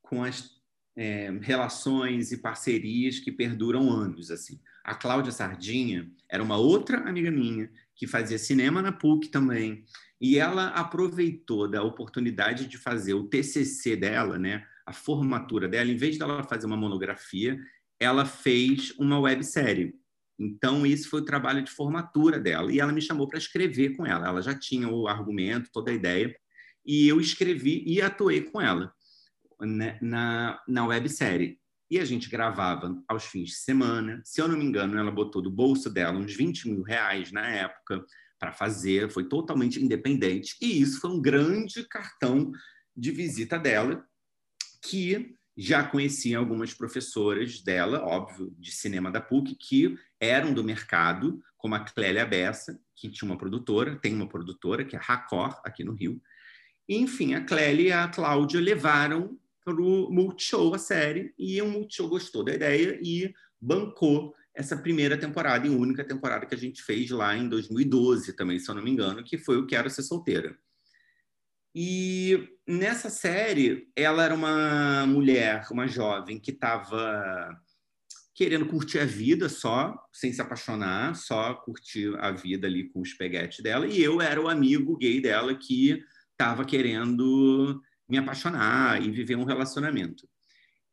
com 0.09 0.23
as 0.23 0.49
é, 0.97 1.31
relações 1.41 2.31
e 2.31 2.37
parcerias 2.37 3.19
que 3.19 3.31
perduram 3.31 3.91
anos. 3.91 4.31
assim. 4.31 4.59
A 4.83 4.95
Cláudia 4.95 5.31
Sardinha 5.31 6.11
era 6.27 6.41
uma 6.41 6.57
outra 6.57 6.97
amiga 7.07 7.29
minha 7.29 7.69
que 7.95 8.07
fazia 8.07 8.39
cinema 8.39 8.81
na 8.81 8.91
PUC 8.91 9.27
também, 9.27 9.83
e 10.19 10.37
ela 10.37 10.69
aproveitou 10.69 11.69
da 11.69 11.83
oportunidade 11.83 12.65
de 12.65 12.77
fazer 12.77 13.13
o 13.13 13.27
TCC 13.27 13.95
dela, 13.95 14.39
né, 14.39 14.65
a 14.85 14.93
formatura 14.93 15.67
dela, 15.67 15.91
em 15.91 15.97
vez 15.97 16.17
dela 16.17 16.43
fazer 16.43 16.65
uma 16.65 16.77
monografia, 16.77 17.59
ela 17.99 18.25
fez 18.25 18.93
uma 18.97 19.19
websérie. 19.19 19.93
Então, 20.39 20.85
isso 20.85 21.09
foi 21.09 21.21
o 21.21 21.25
trabalho 21.25 21.61
de 21.61 21.69
formatura 21.69 22.39
dela. 22.39 22.71
E 22.71 22.79
ela 22.79 22.93
me 22.93 23.01
chamou 23.01 23.27
para 23.27 23.37
escrever 23.37 23.97
com 23.97 24.05
ela. 24.05 24.29
Ela 24.29 24.41
já 24.41 24.57
tinha 24.57 24.87
o 24.87 25.05
argumento, 25.05 25.69
toda 25.73 25.91
a 25.91 25.93
ideia. 25.93 26.33
E 26.85 27.05
eu 27.09 27.19
escrevi 27.19 27.83
e 27.85 28.01
atuei 28.01 28.41
com 28.41 28.61
ela 28.61 28.93
né, 29.61 29.97
na, 30.01 30.61
na 30.67 30.85
websérie. 30.85 31.59
E 31.91 31.99
a 31.99 32.05
gente 32.05 32.29
gravava 32.29 33.01
aos 33.07 33.25
fins 33.25 33.49
de 33.49 33.55
semana. 33.55 34.21
Se 34.23 34.39
eu 34.39 34.47
não 34.47 34.57
me 34.57 34.63
engano, 34.63 34.97
ela 34.97 35.09
botou 35.09 35.41
do 35.41 35.49
bolso 35.49 35.89
dela 35.89 36.19
uns 36.19 36.35
20 36.35 36.69
mil 36.69 36.83
reais 36.83 37.31
na 37.31 37.47
época 37.47 38.05
para 38.37 38.51
fazer. 38.51 39.09
Foi 39.09 39.27
totalmente 39.27 39.81
independente. 39.83 40.55
E 40.61 40.79
isso 40.81 40.99
foi 41.01 41.09
um 41.09 41.21
grande 41.21 41.83
cartão 41.87 42.51
de 42.95 43.11
visita 43.11 43.57
dela, 43.57 44.05
que 44.83 45.35
já 45.57 45.83
conhecia 45.83 46.37
algumas 46.37 46.73
professoras 46.73 47.61
dela, 47.61 48.01
óbvio, 48.05 48.55
de 48.57 48.71
cinema 48.71 49.11
da 49.11 49.19
PUC, 49.19 49.55
que 49.55 49.97
eram 50.19 50.53
do 50.53 50.63
mercado, 50.63 51.43
como 51.57 51.75
a 51.75 51.81
Clélia 51.81 52.25
Bessa, 52.25 52.79
que 52.95 53.09
tinha 53.09 53.29
uma 53.29 53.37
produtora, 53.37 53.97
tem 53.97 54.13
uma 54.13 54.27
produtora, 54.27 54.85
que 54.85 54.95
é 54.95 54.99
a 54.99 55.01
Racor, 55.01 55.59
aqui 55.65 55.83
no 55.83 55.93
Rio. 55.93 56.21
Enfim, 56.87 57.33
a 57.33 57.43
Clélia 57.43 57.87
e 57.87 57.91
a 57.91 58.07
Cláudia 58.07 58.61
levaram 58.61 59.37
para 59.73 59.81
o 59.81 60.11
Multishow 60.11 60.73
a 60.73 60.79
série, 60.79 61.33
e 61.37 61.61
o 61.61 61.67
Multishow 61.67 62.09
gostou 62.09 62.43
da 62.43 62.53
ideia 62.53 62.99
e 63.03 63.31
bancou 63.61 64.33
essa 64.55 64.75
primeira 64.75 65.17
temporada 65.17 65.67
e 65.67 65.69
única 65.69 66.03
temporada 66.03 66.45
que 66.45 66.55
a 66.55 66.57
gente 66.57 66.81
fez 66.81 67.09
lá 67.11 67.37
em 67.37 67.47
2012 67.47 68.33
também, 68.33 68.59
se 68.59 68.69
eu 68.69 68.75
não 68.75 68.83
me 68.83 68.91
engano, 68.91 69.23
que 69.23 69.37
foi 69.37 69.57
o 69.57 69.67
Quero 69.67 69.89
Ser 69.89 70.03
Solteira. 70.03 70.57
E 71.73 72.49
nessa 72.67 73.09
série, 73.09 73.87
ela 73.95 74.25
era 74.25 74.33
uma 74.33 75.05
mulher, 75.05 75.67
uma 75.71 75.87
jovem 75.87 76.39
que 76.39 76.51
estava 76.51 77.55
querendo 78.33 78.65
curtir 78.65 78.99
a 78.99 79.05
vida 79.05 79.47
só, 79.49 79.95
sem 80.11 80.33
se 80.33 80.41
apaixonar, 80.41 81.15
só 81.15 81.53
curtir 81.53 82.17
a 82.19 82.31
vida 82.31 82.65
ali 82.65 82.89
com 82.89 82.99
o 82.99 83.03
espeguete 83.03 83.61
dela. 83.61 83.85
E 83.85 84.01
eu 84.01 84.19
era 84.19 84.41
o 84.41 84.49
amigo 84.49 84.97
gay 84.97 85.21
dela 85.21 85.53
que 85.53 86.03
estava 86.31 86.65
querendo 86.65 87.81
me 88.09 88.17
apaixonar 88.17 89.01
e 89.01 89.11
viver 89.11 89.35
um 89.35 89.43
relacionamento. 89.43 90.27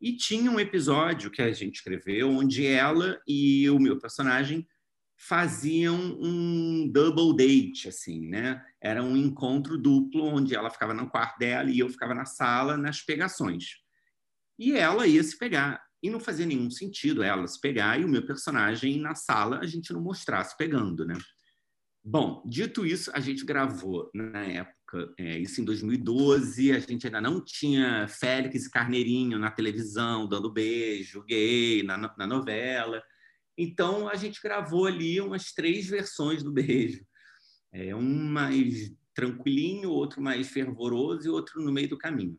E 0.00 0.16
tinha 0.16 0.50
um 0.50 0.60
episódio 0.60 1.30
que 1.30 1.40
a 1.40 1.52
gente 1.52 1.76
escreveu 1.76 2.30
onde 2.30 2.66
ela 2.66 3.18
e 3.26 3.68
o 3.70 3.78
meu 3.78 3.98
personagem 3.98 4.68
faziam 5.16 5.96
um 6.20 6.86
double 6.92 7.34
date, 7.34 7.88
assim, 7.88 8.28
né? 8.28 8.62
Era 8.80 9.02
um 9.02 9.16
encontro 9.16 9.78
duplo 9.78 10.24
onde 10.24 10.54
ela 10.54 10.70
ficava 10.70 10.92
no 10.92 11.08
quarto 11.08 11.38
dela 11.38 11.70
e 11.70 11.78
eu 11.78 11.88
ficava 11.88 12.14
na 12.14 12.26
sala 12.26 12.76
nas 12.76 13.00
pegações. 13.00 13.76
E 14.58 14.72
ela 14.72 15.06
ia 15.06 15.22
se 15.22 15.38
pegar. 15.38 15.82
E 16.02 16.10
não 16.10 16.20
fazia 16.20 16.44
nenhum 16.44 16.70
sentido 16.70 17.22
ela 17.22 17.46
se 17.48 17.58
pegar 17.58 17.98
e 17.98 18.04
o 18.04 18.08
meu 18.08 18.24
personagem 18.26 19.00
na 19.00 19.14
sala 19.14 19.60
a 19.60 19.66
gente 19.66 19.92
não 19.94 20.02
mostrasse 20.02 20.54
pegando, 20.58 21.06
né? 21.06 21.16
Bom, 22.08 22.40
dito 22.46 22.86
isso, 22.86 23.10
a 23.12 23.18
gente 23.18 23.44
gravou 23.44 24.08
na 24.14 24.44
época, 24.44 25.12
é, 25.18 25.40
isso 25.40 25.60
em 25.60 25.64
2012, 25.64 26.70
a 26.70 26.78
gente 26.78 27.04
ainda 27.04 27.20
não 27.20 27.44
tinha 27.44 28.06
Félix 28.06 28.66
e 28.66 28.70
Carneirinho 28.70 29.40
na 29.40 29.50
televisão, 29.50 30.28
dando 30.28 30.52
beijo 30.52 31.24
gay 31.24 31.82
na, 31.82 31.98
na 31.98 32.24
novela. 32.24 33.02
Então, 33.58 34.08
a 34.08 34.14
gente 34.14 34.40
gravou 34.40 34.86
ali 34.86 35.20
umas 35.20 35.50
três 35.52 35.88
versões 35.88 36.44
do 36.44 36.52
beijo. 36.52 37.04
É, 37.72 37.92
um 37.92 38.30
mais 38.30 38.94
tranquilinho, 39.12 39.90
outro 39.90 40.22
mais 40.22 40.48
fervoroso 40.48 41.26
e 41.26 41.30
outro 41.30 41.60
no 41.60 41.72
meio 41.72 41.88
do 41.88 41.98
caminho. 41.98 42.38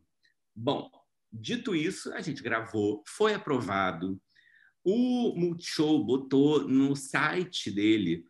Bom, 0.55 0.89
dito 1.29 1.75
isso, 1.75 2.13
a 2.13 2.21
gente 2.21 2.41
gravou, 2.41 3.03
foi 3.05 3.33
aprovado. 3.33 4.17
O 4.81 5.35
Multishow 5.35 6.05
botou 6.05 6.65
no 6.65 6.95
site 6.95 7.69
dele, 7.69 8.23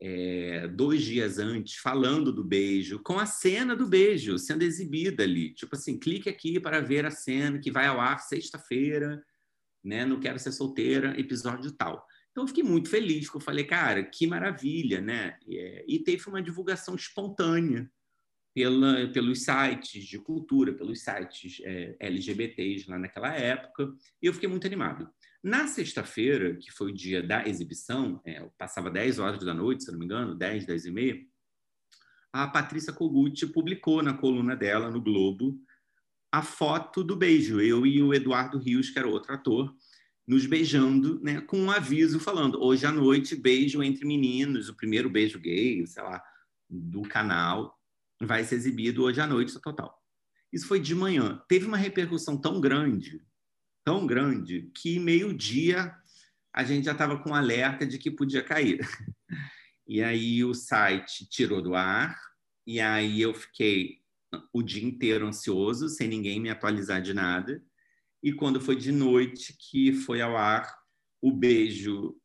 é, 0.00 0.66
dois 0.68 1.02
dias 1.02 1.38
antes, 1.38 1.76
falando 1.76 2.32
do 2.32 2.42
beijo, 2.42 3.00
com 3.00 3.18
a 3.18 3.26
cena 3.26 3.76
do 3.76 3.86
beijo 3.86 4.38
sendo 4.38 4.62
exibida 4.62 5.22
ali. 5.22 5.52
Tipo 5.52 5.76
assim, 5.76 5.98
clique 5.98 6.28
aqui 6.28 6.58
para 6.58 6.80
ver 6.80 7.04
a 7.04 7.10
cena 7.10 7.58
que 7.58 7.70
vai 7.70 7.86
ao 7.86 8.00
ar 8.00 8.18
sexta-feira, 8.18 9.22
né? 9.84 10.06
Não 10.06 10.20
Quero 10.20 10.38
Ser 10.38 10.52
Solteira, 10.52 11.18
episódio 11.20 11.70
tal. 11.72 12.06
Então, 12.30 12.44
eu 12.44 12.48
fiquei 12.48 12.62
muito 12.62 12.88
feliz, 12.88 13.24
porque 13.26 13.38
eu 13.38 13.44
falei, 13.44 13.64
cara, 13.64 14.04
que 14.04 14.26
maravilha, 14.26 15.00
né? 15.00 15.36
E 15.86 15.98
teve 15.98 16.28
uma 16.28 16.42
divulgação 16.42 16.94
espontânea 16.94 17.90
pela, 18.54 19.08
pelos 19.08 19.42
sites 19.42 20.04
de 20.04 20.18
cultura, 20.18 20.72
pelos 20.72 21.02
sites 21.02 21.60
é, 21.64 21.96
LGBTs 22.00 22.88
lá 22.88 22.98
naquela 22.98 23.34
época, 23.34 23.92
e 24.22 24.26
eu 24.26 24.32
fiquei 24.32 24.48
muito 24.48 24.66
animado. 24.66 25.10
Na 25.42 25.66
sexta-feira, 25.66 26.54
que 26.56 26.70
foi 26.70 26.90
o 26.90 26.94
dia 26.94 27.22
da 27.22 27.46
exibição, 27.48 28.20
é, 28.26 28.46
passava 28.58 28.90
10 28.90 29.18
horas 29.18 29.42
da 29.42 29.54
noite, 29.54 29.84
se 29.84 29.90
não 29.90 29.98
me 29.98 30.04
engano, 30.04 30.34
10, 30.34 30.66
10 30.66 30.84
e 30.84 30.90
meia, 30.90 31.26
a 32.32 32.46
Patrícia 32.46 32.92
Kogut 32.92 33.46
publicou 33.46 34.02
na 34.02 34.12
coluna 34.12 34.54
dela, 34.54 34.90
no 34.90 35.00
Globo, 35.00 35.58
a 36.30 36.42
foto 36.42 37.02
do 37.02 37.16
beijo, 37.16 37.60
eu 37.60 37.84
e 37.86 38.02
o 38.02 38.14
Eduardo 38.14 38.58
Rios, 38.58 38.90
que 38.90 38.98
era 38.98 39.08
outro 39.08 39.32
ator, 39.32 39.74
nos 40.26 40.46
beijando, 40.46 41.20
né, 41.22 41.40
com 41.40 41.58
um 41.58 41.70
aviso 41.70 42.20
falando: 42.20 42.62
hoje 42.62 42.86
à 42.86 42.92
noite, 42.92 43.34
beijo 43.34 43.82
entre 43.82 44.06
meninos, 44.06 44.68
o 44.68 44.76
primeiro 44.76 45.10
beijo 45.10 45.40
gay, 45.40 45.84
sei 45.86 46.02
lá, 46.02 46.22
do 46.68 47.02
canal, 47.02 47.76
vai 48.20 48.44
ser 48.44 48.56
exibido 48.56 49.02
hoje 49.02 49.20
à 49.20 49.26
noite, 49.26 49.58
total. 49.60 49.98
Isso 50.52 50.68
foi 50.68 50.78
de 50.78 50.94
manhã. 50.94 51.42
Teve 51.48 51.66
uma 51.66 51.76
repercussão 51.76 52.36
tão 52.40 52.60
grande, 52.60 53.20
tão 53.84 54.06
grande, 54.06 54.70
que 54.74 54.98
meio-dia 54.98 55.94
a 56.52 56.64
gente 56.64 56.84
já 56.84 56.92
estava 56.92 57.18
com 57.18 57.34
alerta 57.34 57.86
de 57.86 57.98
que 57.98 58.10
podia 58.10 58.42
cair. 58.42 58.80
E 59.86 60.02
aí 60.02 60.44
o 60.44 60.54
site 60.54 61.28
tirou 61.28 61.60
do 61.60 61.74
ar, 61.74 62.16
e 62.66 62.78
aí 62.78 63.20
eu 63.20 63.34
fiquei 63.34 63.98
o 64.52 64.62
dia 64.62 64.84
inteiro 64.84 65.26
ansioso, 65.26 65.88
sem 65.88 66.06
ninguém 66.06 66.40
me 66.40 66.50
atualizar 66.50 67.02
de 67.02 67.12
nada. 67.12 67.62
E 68.22 68.32
quando 68.32 68.60
foi 68.60 68.76
de 68.76 68.92
noite 68.92 69.56
que 69.58 69.92
foi 69.92 70.20
ao 70.20 70.36
ar, 70.36 70.78
o 71.20 71.32
beijo 71.32 72.16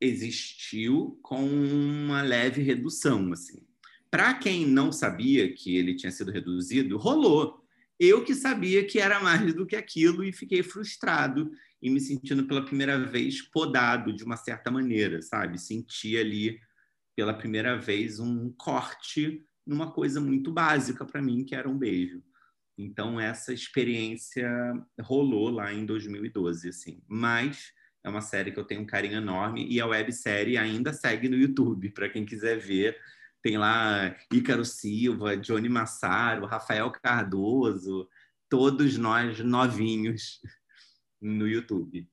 existiu 0.00 1.18
com 1.22 1.46
uma 1.46 2.22
leve 2.22 2.62
redução, 2.62 3.32
assim. 3.32 3.64
Para 4.10 4.34
quem 4.34 4.66
não 4.66 4.90
sabia 4.90 5.52
que 5.52 5.76
ele 5.76 5.94
tinha 5.94 6.10
sido 6.10 6.30
reduzido, 6.30 6.96
rolou. 6.96 7.65
Eu 7.98 8.24
que 8.24 8.34
sabia 8.34 8.86
que 8.86 8.98
era 8.98 9.20
mais 9.20 9.54
do 9.54 9.66
que 9.66 9.76
aquilo 9.76 10.22
e 10.22 10.32
fiquei 10.32 10.62
frustrado 10.62 11.50
e 11.80 11.88
me 11.88 12.00
sentindo 12.00 12.46
pela 12.46 12.64
primeira 12.64 12.98
vez 12.98 13.40
podado 13.40 14.14
de 14.14 14.22
uma 14.24 14.36
certa 14.36 14.70
maneira, 14.70 15.22
sabe? 15.22 15.58
Senti 15.58 16.16
ali 16.16 16.60
pela 17.16 17.32
primeira 17.32 17.78
vez 17.78 18.20
um 18.20 18.52
corte 18.52 19.44
numa 19.66 19.90
coisa 19.90 20.20
muito 20.20 20.52
básica 20.52 21.04
para 21.04 21.22
mim, 21.22 21.44
que 21.44 21.54
era 21.54 21.68
um 21.68 21.78
beijo. 21.78 22.22
Então 22.78 23.18
essa 23.18 23.52
experiência 23.52 24.48
rolou 25.00 25.48
lá 25.48 25.72
em 25.72 25.86
2012, 25.86 26.68
assim. 26.68 27.02
Mas 27.08 27.72
é 28.04 28.08
uma 28.08 28.20
série 28.20 28.52
que 28.52 28.60
eu 28.60 28.64
tenho 28.64 28.82
um 28.82 28.86
carinho 28.86 29.16
enorme 29.16 29.66
e 29.68 29.80
a 29.80 29.86
websérie 29.86 30.58
ainda 30.58 30.92
segue 30.92 31.28
no 31.28 31.36
YouTube 31.36 31.90
para 31.90 32.08
quem 32.08 32.24
quiser 32.24 32.58
ver. 32.58 32.96
Tem 33.46 33.56
lá 33.56 34.12
Ícaro 34.32 34.64
Silva, 34.64 35.36
Johnny 35.36 35.68
Massaro, 35.68 36.46
Rafael 36.46 36.90
Cardoso, 36.90 38.08
todos 38.48 38.98
nós 38.98 39.38
novinhos 39.38 40.40
no 41.22 41.46
YouTube. 41.46 42.08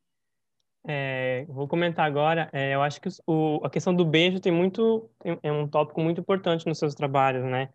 É, 0.88 1.43
vou 1.50 1.67
comentar 1.67 2.06
agora. 2.06 2.52
É, 2.54 2.76
eu 2.76 2.84
acho 2.84 3.02
que 3.02 3.10
o, 3.26 3.60
a 3.63 3.69
questão 3.72 3.96
do 3.96 4.06
beijo 4.06 4.39
tem 4.39 4.52
muito 4.52 5.10
é 5.41 5.52
um 5.52 5.67
tópico 5.67 6.00
muito 6.02 6.22
importante 6.22 6.67
nos 6.67 6.78
seus 6.78 6.93
trabalhos, 6.93 7.43
né? 7.46 7.69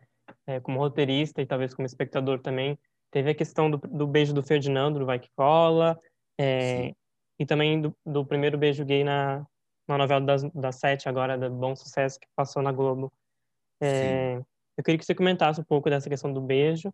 É, 0.46 0.60
como 0.60 0.78
roteirista 0.78 1.42
e 1.42 1.46
talvez 1.46 1.74
como 1.74 1.84
espectador 1.84 2.38
também. 2.38 2.78
Teve 3.10 3.30
a 3.30 3.34
questão 3.34 3.68
do, 3.68 3.78
do 3.78 4.06
beijo 4.06 4.32
do 4.32 4.40
Ferdinando, 4.40 5.00
do 5.00 5.06
Vai 5.06 5.18
Que 5.18 5.30
Cola, 5.34 5.98
é, 6.38 6.94
e 7.40 7.44
também 7.44 7.80
do, 7.80 7.92
do, 8.06 8.24
primeiro 8.24 8.56
beijo 8.56 8.84
gay 8.84 9.02
na, 9.02 9.44
na 9.88 9.98
novela 9.98 10.20
das, 10.20 10.44
das 10.52 10.76
sete, 10.76 11.08
agora, 11.08 11.36
da 11.36 11.50
Bom 11.50 11.74
Sucesso, 11.74 12.20
que 12.20 12.28
passou 12.36 12.62
na 12.62 12.70
Globo. 12.70 13.12
É, 13.80 14.40
eu 14.76 14.84
queria 14.84 14.98
que 14.98 15.04
você 15.04 15.14
comentasse 15.14 15.60
um 15.60 15.64
pouco 15.64 15.88
dessa 15.90 16.08
questão 16.08 16.32
do 16.32 16.40
beijo 16.40 16.92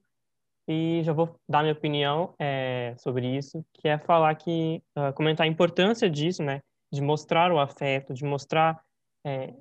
e 0.66 1.02
já 1.04 1.12
vou 1.12 1.38
dar 1.48 1.62
minha 1.62 1.74
opinião 1.74 2.34
é, 2.38 2.94
sobre 2.98 3.26
isso, 3.26 3.64
que 3.74 3.88
é 3.88 3.98
falar 3.98 4.34
que 4.34 4.82
uh, 4.96 5.12
comentar 5.12 5.46
a 5.46 5.48
importância 5.48 6.08
disso, 6.08 6.42
né, 6.42 6.62
de 6.92 7.02
mostrar 7.02 7.52
o 7.52 7.58
afeto, 7.58 8.14
de 8.14 8.24
mostrar 8.24 8.82
é, 9.26 9.52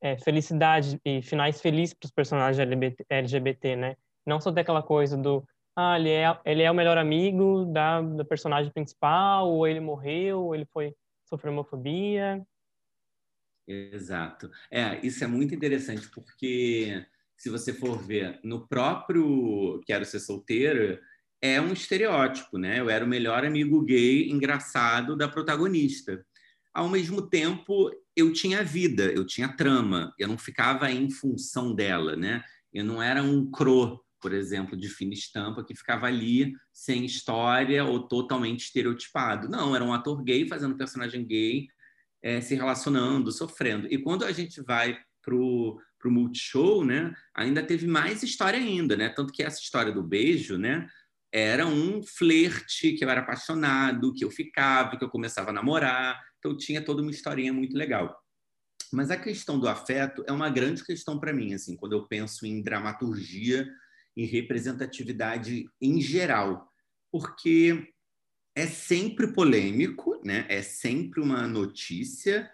é, 0.00 0.16
felicidade 0.18 1.00
e 1.04 1.20
finais 1.22 1.60
felizes 1.60 1.94
para 1.94 2.06
os 2.06 2.12
personagens 2.12 2.58
LGBT, 2.58 3.04
LGBT, 3.08 3.76
né, 3.76 3.96
não 4.24 4.40
só 4.40 4.50
daquela 4.50 4.82
coisa 4.82 5.16
do 5.16 5.44
ah, 5.74 5.98
ele 5.98 6.10
é, 6.10 6.38
ele 6.44 6.62
é 6.62 6.70
o 6.70 6.74
melhor 6.74 6.98
amigo 6.98 7.64
da, 7.64 8.02
da 8.02 8.24
personagem 8.24 8.70
principal, 8.70 9.50
ou 9.50 9.66
ele 9.66 9.80
morreu, 9.80 10.44
ou 10.44 10.54
ele 10.54 10.66
foi 10.66 10.94
sofreu 11.24 11.52
homofobia. 11.52 12.46
Exato. 13.66 14.50
É, 14.70 15.04
isso 15.06 15.22
é 15.22 15.26
muito 15.26 15.54
interessante 15.54 16.08
porque 16.08 17.04
se 17.36 17.48
você 17.48 17.72
for 17.72 17.98
ver 18.02 18.40
no 18.42 18.66
próprio 18.66 19.80
Quero 19.86 20.04
Ser 20.04 20.20
Solteira, 20.20 21.00
é 21.40 21.60
um 21.60 21.72
estereótipo, 21.72 22.58
né? 22.58 22.78
Eu 22.80 22.88
era 22.90 23.04
o 23.04 23.08
melhor 23.08 23.44
amigo 23.44 23.82
gay 23.82 24.30
engraçado 24.30 25.16
da 25.16 25.28
protagonista. 25.28 26.24
Ao 26.72 26.88
mesmo 26.88 27.22
tempo, 27.28 27.90
eu 28.16 28.32
tinha 28.32 28.62
vida, 28.64 29.04
eu 29.12 29.26
tinha 29.26 29.48
trama, 29.56 30.12
eu 30.18 30.28
não 30.28 30.38
ficava 30.38 30.90
em 30.90 31.10
função 31.10 31.74
dela, 31.74 32.16
né? 32.16 32.42
Eu 32.72 32.84
não 32.84 33.02
era 33.02 33.22
um 33.22 33.50
cro, 33.50 34.00
por 34.20 34.32
exemplo, 34.32 34.76
de 34.76 34.88
fina 34.88 35.12
estampa 35.12 35.64
que 35.64 35.74
ficava 35.74 36.06
ali 36.06 36.52
sem 36.72 37.04
história 37.04 37.84
ou 37.84 38.06
totalmente 38.08 38.60
estereotipado. 38.64 39.48
Não, 39.48 39.74
era 39.74 39.84
um 39.84 39.92
ator 39.92 40.22
gay 40.22 40.46
fazendo 40.48 40.76
personagem 40.76 41.26
gay, 41.26 41.66
é, 42.22 42.40
se 42.40 42.54
relacionando, 42.54 43.32
sofrendo. 43.32 43.86
E 43.90 43.98
quando 43.98 44.24
a 44.24 44.32
gente 44.32 44.60
vai 44.62 44.98
para 45.22 45.34
o 45.34 45.78
Multishow, 46.04 46.84
né, 46.84 47.14
ainda 47.34 47.62
teve 47.62 47.86
mais 47.86 48.22
história 48.22 48.58
ainda, 48.58 48.96
né? 48.96 49.08
Tanto 49.08 49.32
que 49.32 49.42
essa 49.42 49.60
história 49.60 49.92
do 49.92 50.02
beijo, 50.02 50.56
né, 50.56 50.88
era 51.32 51.66
um 51.66 52.02
flerte 52.02 52.92
que 52.92 53.04
eu 53.04 53.10
era 53.10 53.20
apaixonado, 53.20 54.12
que 54.12 54.24
eu 54.24 54.30
ficava, 54.30 54.96
que 54.96 55.04
eu 55.04 55.10
começava 55.10 55.50
a 55.50 55.52
namorar. 55.52 56.20
Então 56.38 56.56
tinha 56.56 56.84
toda 56.84 57.02
uma 57.02 57.10
historinha 57.10 57.52
muito 57.52 57.76
legal. 57.76 58.20
Mas 58.92 59.10
a 59.10 59.16
questão 59.16 59.58
do 59.58 59.68
afeto 59.68 60.22
é 60.26 60.32
uma 60.32 60.50
grande 60.50 60.84
questão 60.84 61.18
para 61.18 61.32
mim, 61.32 61.54
assim, 61.54 61.76
quando 61.76 61.94
eu 61.94 62.06
penso 62.06 62.44
em 62.44 62.62
dramaturgia 62.62 63.66
e 64.14 64.26
representatividade 64.26 65.64
em 65.80 65.98
geral, 65.98 66.68
porque 67.10 67.91
é 68.54 68.66
sempre 68.66 69.32
polêmico, 69.32 70.20
né? 70.24 70.46
É 70.48 70.62
sempre 70.62 71.20
uma 71.20 71.46
notícia 71.46 72.50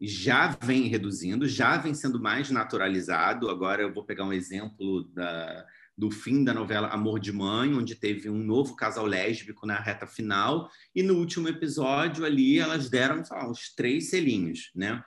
já 0.00 0.56
vem 0.62 0.88
reduzindo, 0.88 1.46
já 1.46 1.76
vem 1.76 1.92
sendo 1.92 2.18
mais 2.18 2.50
naturalizado. 2.50 3.50
Agora 3.50 3.82
eu 3.82 3.92
vou 3.92 4.04
pegar 4.04 4.24
um 4.24 4.32
exemplo 4.32 5.04
da, 5.12 5.66
do 5.96 6.10
fim 6.10 6.42
da 6.42 6.54
novela 6.54 6.88
Amor 6.88 7.20
de 7.20 7.30
Mãe, 7.30 7.74
onde 7.74 7.94
teve 7.94 8.30
um 8.30 8.38
novo 8.38 8.74
casal 8.74 9.04
lésbico 9.04 9.66
na 9.66 9.78
reta 9.78 10.06
final, 10.06 10.70
e 10.94 11.02
no 11.02 11.18
último 11.18 11.48
episódio 11.48 12.24
ali 12.24 12.58
elas 12.58 12.88
deram 12.88 13.22
lá, 13.30 13.50
uns 13.50 13.74
três 13.74 14.08
selinhos, 14.08 14.70
né? 14.74 15.04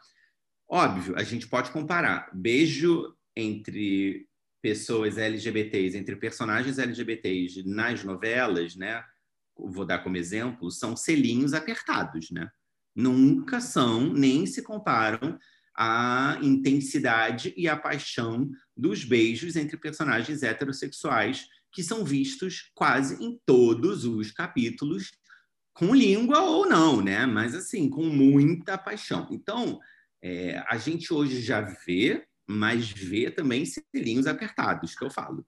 Óbvio, 0.70 1.16
a 1.18 1.24
gente 1.24 1.48
pode 1.48 1.72
comparar 1.72 2.30
beijo 2.34 3.16
entre 3.36 4.28
pessoas 4.62 5.18
LGBTs, 5.18 5.98
entre 5.98 6.16
personagens 6.16 6.78
LGBTs 6.78 7.68
nas 7.68 8.04
novelas, 8.04 8.76
né? 8.76 9.04
Vou 9.58 9.86
dar 9.86 10.00
como 10.00 10.18
exemplo, 10.18 10.72
são 10.72 10.96
selinhos 10.96 11.54
apertados, 11.54 12.32
né? 12.32 12.50
nunca 12.96 13.60
são, 13.60 14.14
nem 14.14 14.46
se 14.46 14.62
comparam 14.62 15.38
à 15.76 16.38
intensidade 16.42 17.54
e 17.58 17.68
à 17.68 17.76
paixão 17.76 18.50
dos 18.78 19.04
beijos 19.04 19.56
entre 19.56 19.78
personagens 19.78 20.44
heterossexuais 20.44 21.48
que 21.72 21.84
são 21.84 22.06
vistos 22.06 22.72
quase 22.76 23.24
em 23.24 23.40
todos 23.46 24.06
os 24.06 24.32
capítulos, 24.32 25.12
com 25.74 25.96
língua 25.96 26.40
ou 26.42 26.68
não, 26.68 27.02
né? 27.02 27.26
Mas 27.26 27.56
assim, 27.56 27.90
com 27.90 28.04
muita 28.04 28.78
paixão. 28.78 29.28
Então, 29.32 29.80
é, 30.22 30.64
a 30.68 30.78
gente 30.78 31.12
hoje 31.12 31.42
já 31.42 31.62
vê, 31.62 32.28
mas 32.48 32.92
vê 32.92 33.32
também 33.32 33.66
selinhos 33.66 34.28
apertados, 34.28 34.94
que 34.94 35.04
eu 35.04 35.10
falo. 35.10 35.44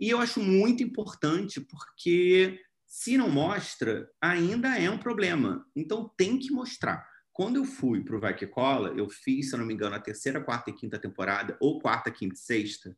E 0.00 0.10
eu 0.10 0.18
acho 0.18 0.40
muito 0.42 0.82
importante 0.82 1.60
porque 1.60 2.58
se 2.92 3.16
não 3.16 3.30
mostra, 3.30 4.06
ainda 4.20 4.78
é 4.78 4.90
um 4.90 4.98
problema. 4.98 5.66
Então 5.74 6.12
tem 6.14 6.38
que 6.38 6.52
mostrar. 6.52 7.08
Quando 7.32 7.56
eu 7.56 7.64
fui 7.64 8.04
para 8.04 8.14
o 8.14 8.20
Vai 8.20 8.36
Que 8.36 8.46
Cola, 8.46 8.90
eu 8.90 9.08
fiz, 9.08 9.48
se 9.48 9.54
eu 9.54 9.58
não 9.58 9.64
me 9.64 9.72
engano, 9.72 9.96
a 9.96 9.98
terceira, 9.98 10.42
quarta 10.42 10.68
e 10.68 10.74
quinta 10.74 10.98
temporada, 10.98 11.56
ou 11.58 11.80
quarta, 11.80 12.10
quinta 12.10 12.34
e 12.34 12.38
sexta, 12.38 12.94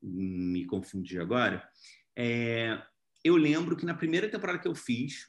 me 0.00 0.64
confundi 0.66 1.18
agora. 1.18 1.68
É, 2.16 2.80
eu 3.24 3.34
lembro 3.36 3.76
que 3.76 3.84
na 3.84 3.92
primeira 3.92 4.28
temporada 4.28 4.60
que 4.60 4.68
eu 4.68 4.74
fiz, 4.76 5.28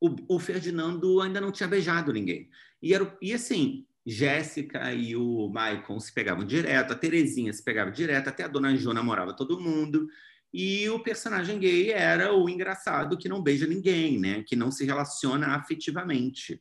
o, 0.00 0.36
o 0.36 0.38
Ferdinando 0.38 1.20
ainda 1.20 1.40
não 1.40 1.50
tinha 1.50 1.68
beijado 1.68 2.12
ninguém. 2.12 2.48
E, 2.80 2.94
era, 2.94 3.18
e 3.20 3.34
assim, 3.34 3.88
Jéssica 4.06 4.92
e 4.92 5.16
o 5.16 5.48
Maicon 5.48 5.98
se 5.98 6.14
pegavam 6.14 6.44
direto, 6.44 6.92
a 6.92 6.96
Terezinha 6.96 7.52
se 7.52 7.64
pegava 7.64 7.90
direto, 7.90 8.28
até 8.28 8.44
a 8.44 8.48
Dona 8.48 8.76
Jo 8.76 8.94
namorava 8.94 9.34
todo 9.34 9.58
mundo. 9.58 10.06
E 10.52 10.88
o 10.88 11.00
personagem 11.00 11.58
gay 11.58 11.90
era 11.90 12.34
o 12.34 12.48
engraçado 12.48 13.18
que 13.18 13.28
não 13.28 13.42
beija 13.42 13.66
ninguém, 13.66 14.18
né? 14.18 14.42
Que 14.46 14.56
não 14.56 14.70
se 14.70 14.84
relaciona 14.84 15.48
afetivamente. 15.48 16.60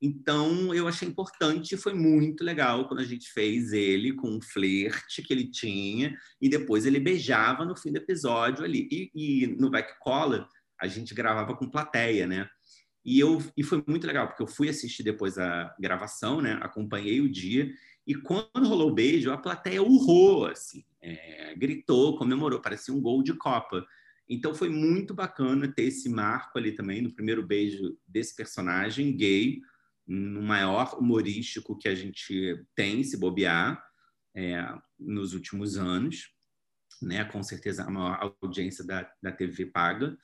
Então, 0.00 0.74
eu 0.74 0.86
achei 0.86 1.08
importante, 1.08 1.76
foi 1.76 1.94
muito 1.94 2.44
legal 2.44 2.86
quando 2.86 3.00
a 3.00 3.04
gente 3.04 3.32
fez 3.32 3.72
ele 3.72 4.12
com 4.12 4.28
um 4.28 4.40
flerte 4.42 5.22
que 5.22 5.32
ele 5.32 5.50
tinha, 5.50 6.14
e 6.40 6.48
depois 6.48 6.84
ele 6.84 7.00
beijava 7.00 7.64
no 7.64 7.76
fim 7.76 7.92
do 7.92 7.96
episódio 7.96 8.64
ali. 8.64 8.88
E, 8.90 9.10
e 9.14 9.46
no 9.46 9.70
Back 9.70 9.98
Cola, 10.00 10.46
a 10.80 10.86
gente 10.86 11.14
gravava 11.14 11.56
com 11.56 11.70
plateia, 11.70 12.26
né? 12.26 12.48
E, 13.06 13.20
eu, 13.20 13.40
e 13.56 13.62
foi 13.62 13.84
muito 13.86 14.04
legal, 14.04 14.26
porque 14.26 14.42
eu 14.42 14.48
fui 14.48 14.68
assistir 14.68 15.04
depois 15.04 15.38
a 15.38 15.72
gravação, 15.78 16.40
né? 16.40 16.58
Acompanhei 16.60 17.20
o 17.20 17.30
dia, 17.30 17.72
e 18.04 18.16
quando 18.16 18.66
rolou 18.68 18.90
o 18.90 18.94
beijo, 18.94 19.30
a 19.30 19.38
plateia 19.38 19.80
urrou, 19.80 20.46
assim, 20.46 20.84
é, 21.00 21.54
gritou, 21.56 22.18
comemorou, 22.18 22.60
parecia 22.60 22.92
um 22.92 23.00
gol 23.00 23.22
de 23.22 23.32
Copa. 23.34 23.86
Então 24.28 24.52
foi 24.52 24.68
muito 24.68 25.14
bacana 25.14 25.72
ter 25.72 25.84
esse 25.84 26.08
marco 26.08 26.58
ali 26.58 26.72
também, 26.72 27.00
no 27.00 27.14
primeiro 27.14 27.46
beijo 27.46 27.96
desse 28.08 28.34
personagem 28.34 29.16
gay, 29.16 29.60
no 30.04 30.42
maior 30.42 30.98
humorístico 30.98 31.78
que 31.78 31.88
a 31.88 31.94
gente 31.94 32.60
tem, 32.74 33.04
se 33.04 33.16
bobear, 33.16 33.80
é, 34.34 34.66
nos 34.98 35.32
últimos 35.32 35.76
anos, 35.76 36.32
né? 37.00 37.24
com 37.24 37.40
certeza 37.40 37.84
a 37.84 37.90
maior 37.90 38.36
audiência 38.42 38.84
da, 38.84 39.08
da 39.22 39.30
TV 39.30 39.66
paga. 39.66 40.18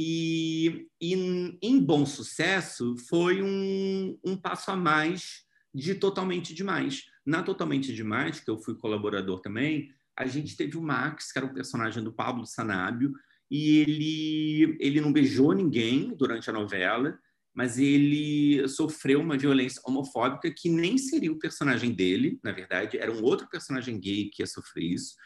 E, 0.00 0.86
e 1.00 1.58
em 1.60 1.80
bom 1.80 2.06
sucesso 2.06 2.94
foi 3.08 3.42
um, 3.42 4.16
um 4.24 4.36
passo 4.36 4.70
a 4.70 4.76
mais 4.76 5.42
de 5.74 5.92
Totalmente 5.96 6.54
Demais. 6.54 7.06
Na 7.26 7.42
Totalmente 7.42 7.92
Demais, 7.92 8.38
que 8.38 8.48
eu 8.48 8.58
fui 8.58 8.76
colaborador 8.76 9.40
também, 9.40 9.90
a 10.16 10.24
gente 10.24 10.56
teve 10.56 10.76
o 10.76 10.82
Max, 10.82 11.32
que 11.32 11.38
era 11.38 11.48
o 11.48 11.52
personagem 11.52 12.02
do 12.02 12.12
Pablo 12.12 12.46
Sanábio, 12.46 13.12
e 13.50 13.78
ele, 13.78 14.76
ele 14.78 15.00
não 15.00 15.12
beijou 15.12 15.52
ninguém 15.52 16.14
durante 16.16 16.48
a 16.48 16.52
novela, 16.52 17.18
mas 17.52 17.76
ele 17.76 18.68
sofreu 18.68 19.20
uma 19.20 19.36
violência 19.36 19.82
homofóbica 19.84 20.48
que 20.48 20.68
nem 20.68 20.96
seria 20.96 21.32
o 21.32 21.38
personagem 21.40 21.92
dele, 21.92 22.38
na 22.44 22.52
verdade, 22.52 22.98
era 22.98 23.10
um 23.10 23.24
outro 23.24 23.48
personagem 23.48 23.98
gay 23.98 24.30
que 24.32 24.42
ia 24.42 24.46
sofrer 24.46 24.84
isso, 24.84 25.16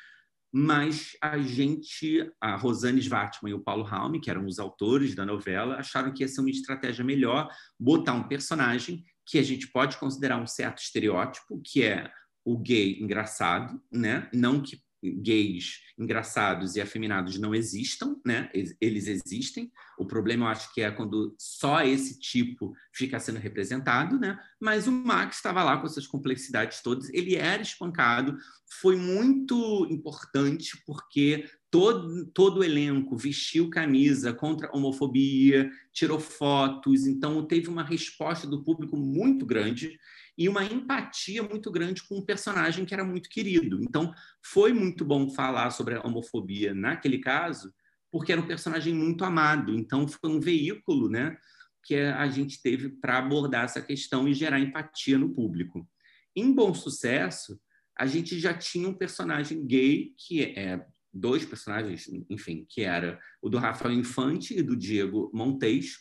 mas 0.52 1.16
a 1.20 1.38
gente, 1.38 2.30
a 2.38 2.56
Rosane 2.56 3.00
Svartman 3.00 3.52
e 3.52 3.54
o 3.54 3.62
Paulo 3.62 3.82
Raume, 3.82 4.20
que 4.20 4.30
eram 4.30 4.44
os 4.44 4.58
autores 4.58 5.14
da 5.14 5.24
novela, 5.24 5.76
acharam 5.76 6.12
que 6.12 6.22
ia 6.22 6.28
ser 6.28 6.42
uma 6.42 6.50
estratégia 6.50 7.02
melhor 7.02 7.48
botar 7.80 8.12
um 8.12 8.28
personagem 8.28 9.02
que 9.24 9.38
a 9.38 9.42
gente 9.42 9.68
pode 9.68 9.96
considerar 9.96 10.36
um 10.36 10.46
certo 10.46 10.82
estereótipo, 10.82 11.60
que 11.64 11.82
é 11.82 12.12
o 12.44 12.58
gay 12.58 13.00
engraçado, 13.00 13.80
né? 13.90 14.28
Não 14.32 14.60
que 14.60 14.78
gays 15.02 15.80
engraçados 15.98 16.76
e 16.76 16.80
afeminados 16.80 17.38
não 17.38 17.54
existam, 17.54 18.16
né? 18.24 18.50
Eles 18.80 19.06
existem. 19.06 19.70
O 19.98 20.06
problema 20.06 20.46
eu 20.46 20.48
acho 20.48 20.72
que 20.72 20.80
é 20.80 20.90
quando 20.90 21.34
só 21.38 21.82
esse 21.82 22.18
tipo 22.18 22.72
fica 22.92 23.18
sendo 23.18 23.38
representado, 23.38 24.18
né? 24.18 24.38
Mas 24.60 24.86
o 24.86 24.92
Max 24.92 25.36
estava 25.36 25.62
lá 25.64 25.76
com 25.76 25.86
essas 25.86 26.06
complexidades 26.06 26.80
todas. 26.82 27.08
Ele 27.10 27.34
era 27.34 27.62
espancado. 27.62 28.36
Foi 28.80 28.96
muito 28.96 29.86
importante 29.90 30.80
porque 30.86 31.48
todo, 31.70 32.26
todo 32.26 32.58
o 32.58 32.64
elenco 32.64 33.16
vestiu 33.16 33.70
camisa 33.70 34.32
contra 34.32 34.68
a 34.68 34.76
homofobia, 34.76 35.70
tirou 35.92 36.20
fotos, 36.20 37.06
então 37.06 37.44
teve 37.46 37.68
uma 37.68 37.82
resposta 37.82 38.46
do 38.46 38.62
público 38.62 38.96
muito 38.96 39.44
grande 39.44 39.98
e 40.36 40.48
uma 40.48 40.64
empatia 40.64 41.42
muito 41.42 41.70
grande 41.70 42.02
com 42.02 42.18
um 42.18 42.24
personagem 42.24 42.84
que 42.84 42.94
era 42.94 43.04
muito 43.04 43.28
querido. 43.28 43.80
Então, 43.82 44.12
foi 44.42 44.72
muito 44.72 45.04
bom 45.04 45.30
falar 45.30 45.70
sobre 45.70 45.94
a 45.94 46.02
homofobia 46.02 46.74
naquele 46.74 47.18
caso, 47.18 47.72
porque 48.10 48.32
era 48.32 48.40
um 48.40 48.46
personagem 48.46 48.94
muito 48.94 49.24
amado. 49.24 49.74
Então, 49.74 50.06
foi 50.08 50.30
um 50.30 50.40
veículo, 50.40 51.08
né, 51.08 51.36
que 51.84 51.96
a 51.96 52.28
gente 52.28 52.62
teve 52.62 52.88
para 52.88 53.18
abordar 53.18 53.64
essa 53.64 53.82
questão 53.82 54.28
e 54.28 54.34
gerar 54.34 54.60
empatia 54.60 55.18
no 55.18 55.34
público. 55.34 55.88
Em 56.34 56.52
Bom 56.52 56.72
Sucesso, 56.72 57.60
a 57.98 58.06
gente 58.06 58.38
já 58.38 58.54
tinha 58.54 58.88
um 58.88 58.94
personagem 58.94 59.66
gay 59.66 60.14
que 60.16 60.42
é 60.42 60.84
dois 61.12 61.44
personagens, 61.44 62.08
enfim, 62.30 62.64
que 62.68 62.82
era 62.82 63.20
o 63.42 63.50
do 63.50 63.58
Rafael 63.58 63.92
Infante 63.92 64.58
e 64.58 64.62
do 64.62 64.74
Diego 64.74 65.30
Montes, 65.34 65.98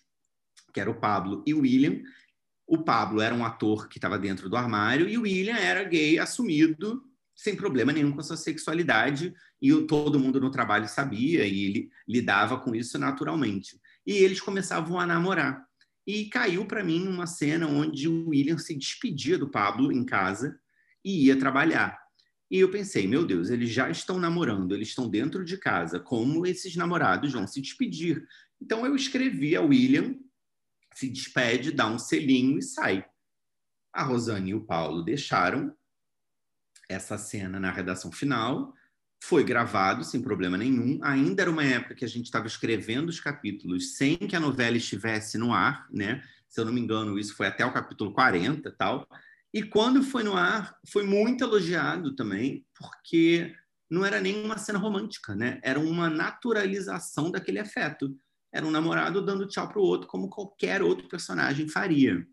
que 0.74 0.80
era 0.80 0.90
o 0.90 1.00
Pablo 1.00 1.44
e 1.46 1.54
o 1.54 1.62
William, 1.62 2.02
o 2.72 2.78
Pablo 2.78 3.20
era 3.20 3.36
um 3.36 3.44
ator 3.44 3.90
que 3.90 3.98
estava 3.98 4.18
dentro 4.18 4.48
do 4.48 4.56
armário 4.56 5.10
e 5.10 5.18
o 5.18 5.24
William 5.24 5.58
era 5.58 5.84
gay 5.84 6.18
assumido, 6.18 7.04
sem 7.36 7.54
problema 7.54 7.92
nenhum 7.92 8.14
com 8.14 8.22
a 8.22 8.24
sua 8.24 8.38
sexualidade, 8.38 9.34
e 9.62 9.76
todo 9.82 10.18
mundo 10.18 10.40
no 10.40 10.50
trabalho 10.50 10.88
sabia 10.88 11.46
e 11.46 11.66
ele 11.66 11.90
lidava 12.08 12.58
com 12.58 12.74
isso 12.74 12.98
naturalmente. 12.98 13.78
E 14.08 14.14
eles 14.14 14.40
começavam 14.40 14.98
a 14.98 15.06
namorar. 15.06 15.66
E 16.08 16.30
caiu 16.30 16.66
para 16.66 16.82
mim 16.82 17.10
uma 17.10 17.28
cena 17.28 17.68
onde 17.68 18.08
o 18.08 18.30
William 18.30 18.58
se 18.58 18.74
despedia 18.74 19.38
do 19.38 19.50
Pablo 19.50 19.92
em 19.92 20.06
casa 20.06 20.58
e 21.04 21.26
ia 21.26 21.38
trabalhar. 21.38 22.00
E 22.50 22.58
eu 22.58 22.72
pensei, 22.72 23.06
meu 23.06 23.26
Deus, 23.26 23.50
eles 23.50 23.70
já 23.70 23.90
estão 23.90 24.18
namorando, 24.18 24.74
eles 24.74 24.88
estão 24.88 25.10
dentro 25.10 25.44
de 25.44 25.58
casa, 25.58 26.00
como 26.00 26.46
esses 26.46 26.74
namorados 26.78 27.34
vão 27.34 27.46
se 27.46 27.60
despedir? 27.60 28.26
Então 28.62 28.86
eu 28.86 28.96
escrevi 28.96 29.58
a 29.58 29.62
William 29.62 30.16
se 30.94 31.10
despede, 31.10 31.72
dá 31.72 31.88
um 31.88 32.00
selinho 32.00 32.58
e 32.58 32.62
sai. 32.62 33.06
A 33.94 34.04
Rosane 34.04 34.52
e 34.52 34.56
o 34.56 34.66
Paulo 34.66 35.04
deixaram 35.04 35.76
essa 36.90 37.18
cena 37.18 37.60
na 37.60 37.72
redação 37.72 38.12
final, 38.12 38.74
foi 39.24 39.44
gravado 39.44 40.04
sem 40.04 40.22
problema 40.22 40.58
nenhum. 40.58 41.00
Ainda 41.04 41.44
era 41.44 41.52
uma 41.52 41.64
época 41.64 41.96
que 41.96 42.06
a 42.06 42.08
gente 42.08 42.26
estava 42.26 42.48
escrevendo 42.48 43.10
os 43.10 43.20
capítulos 43.20 43.96
sem 43.96 44.18
que 44.18 44.36
a 44.36 44.40
novela 44.40 44.78
estivesse 44.78 45.38
no 45.38 45.54
ar, 45.54 45.88
né? 45.92 46.24
Se 46.50 46.60
eu 46.60 46.66
não 46.66 46.74
me 46.74 46.82
engano, 46.82 47.18
isso 47.18 47.36
foi 47.36 47.48
até 47.48 47.66
o 47.66 47.72
capítulo 47.72 48.14
40 48.14 48.72
tal. 48.72 49.08
E 49.54 49.64
quando 49.64 50.04
foi 50.04 50.24
no 50.24 50.36
ar, 50.36 50.78
foi 50.88 51.04
muito 51.04 51.44
elogiado 51.44 52.16
também, 52.16 52.66
porque 52.76 53.56
não 53.90 54.06
era 54.06 54.20
nem 54.20 54.44
uma 54.44 54.58
cena 54.58 54.80
romântica, 54.80 55.36
né? 55.36 55.60
Era 55.64 55.80
uma 55.80 56.10
naturalização 56.10 57.30
daquele 57.30 57.60
afeto 57.60 58.18
era 58.54 58.66
um 58.66 58.72
namorado 58.72 59.24
dando 59.24 59.48
tchau 59.48 59.68
para 59.68 59.80
o 59.80 59.84
outro, 59.84 60.08
como 60.08 60.30
qualquer 60.30 60.82
outro 60.82 61.08
personagem 61.08 61.68
faria. 61.68 62.26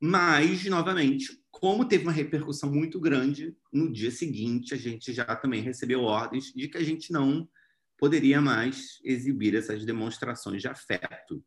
Mas, 0.00 0.64
novamente, 0.66 1.38
como 1.50 1.84
teve 1.84 2.04
uma 2.04 2.12
repercussão 2.12 2.70
muito 2.70 3.00
grande, 3.00 3.56
no 3.72 3.92
dia 3.92 4.10
seguinte 4.10 4.74
a 4.74 4.76
gente 4.76 5.12
já 5.12 5.24
também 5.36 5.62
recebeu 5.62 6.02
ordens 6.02 6.52
de 6.52 6.68
que 6.68 6.76
a 6.76 6.84
gente 6.84 7.12
não 7.12 7.48
poderia 7.98 8.40
mais 8.40 8.98
exibir 9.04 9.54
essas 9.54 9.84
demonstrações 9.84 10.60
de 10.60 10.68
afeto. 10.68 11.42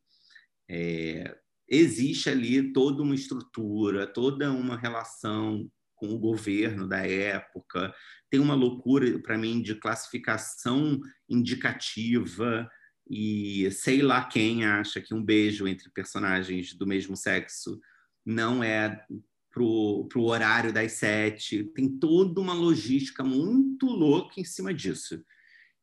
É, 0.68 1.36
existe 1.68 2.30
ali 2.30 2.72
toda 2.72 3.02
uma 3.02 3.14
estrutura, 3.14 4.06
toda 4.06 4.50
uma 4.50 4.76
relação 4.76 5.70
com 5.94 6.08
o 6.08 6.18
governo 6.18 6.88
da 6.88 7.06
época, 7.06 7.94
tem 8.30 8.40
uma 8.40 8.54
loucura, 8.54 9.18
para 9.20 9.36
mim, 9.36 9.60
de 9.60 9.74
classificação 9.74 11.00
indicativa, 11.28 12.68
e 13.10 13.70
sei 13.70 14.02
lá 14.02 14.24
quem 14.24 14.64
acha 14.64 15.00
que 15.00 15.14
um 15.14 15.22
beijo 15.22 15.66
entre 15.66 15.90
personagens 15.90 16.74
do 16.74 16.86
mesmo 16.86 17.16
sexo 17.16 17.80
não 18.24 18.62
é 18.62 19.04
pro, 19.50 20.06
pro 20.10 20.24
horário 20.24 20.72
das 20.72 20.92
sete. 20.92 21.64
Tem 21.74 21.88
toda 21.88 22.40
uma 22.40 22.52
logística 22.52 23.24
muito 23.24 23.86
louca 23.86 24.40
em 24.40 24.44
cima 24.44 24.74
disso. 24.74 25.24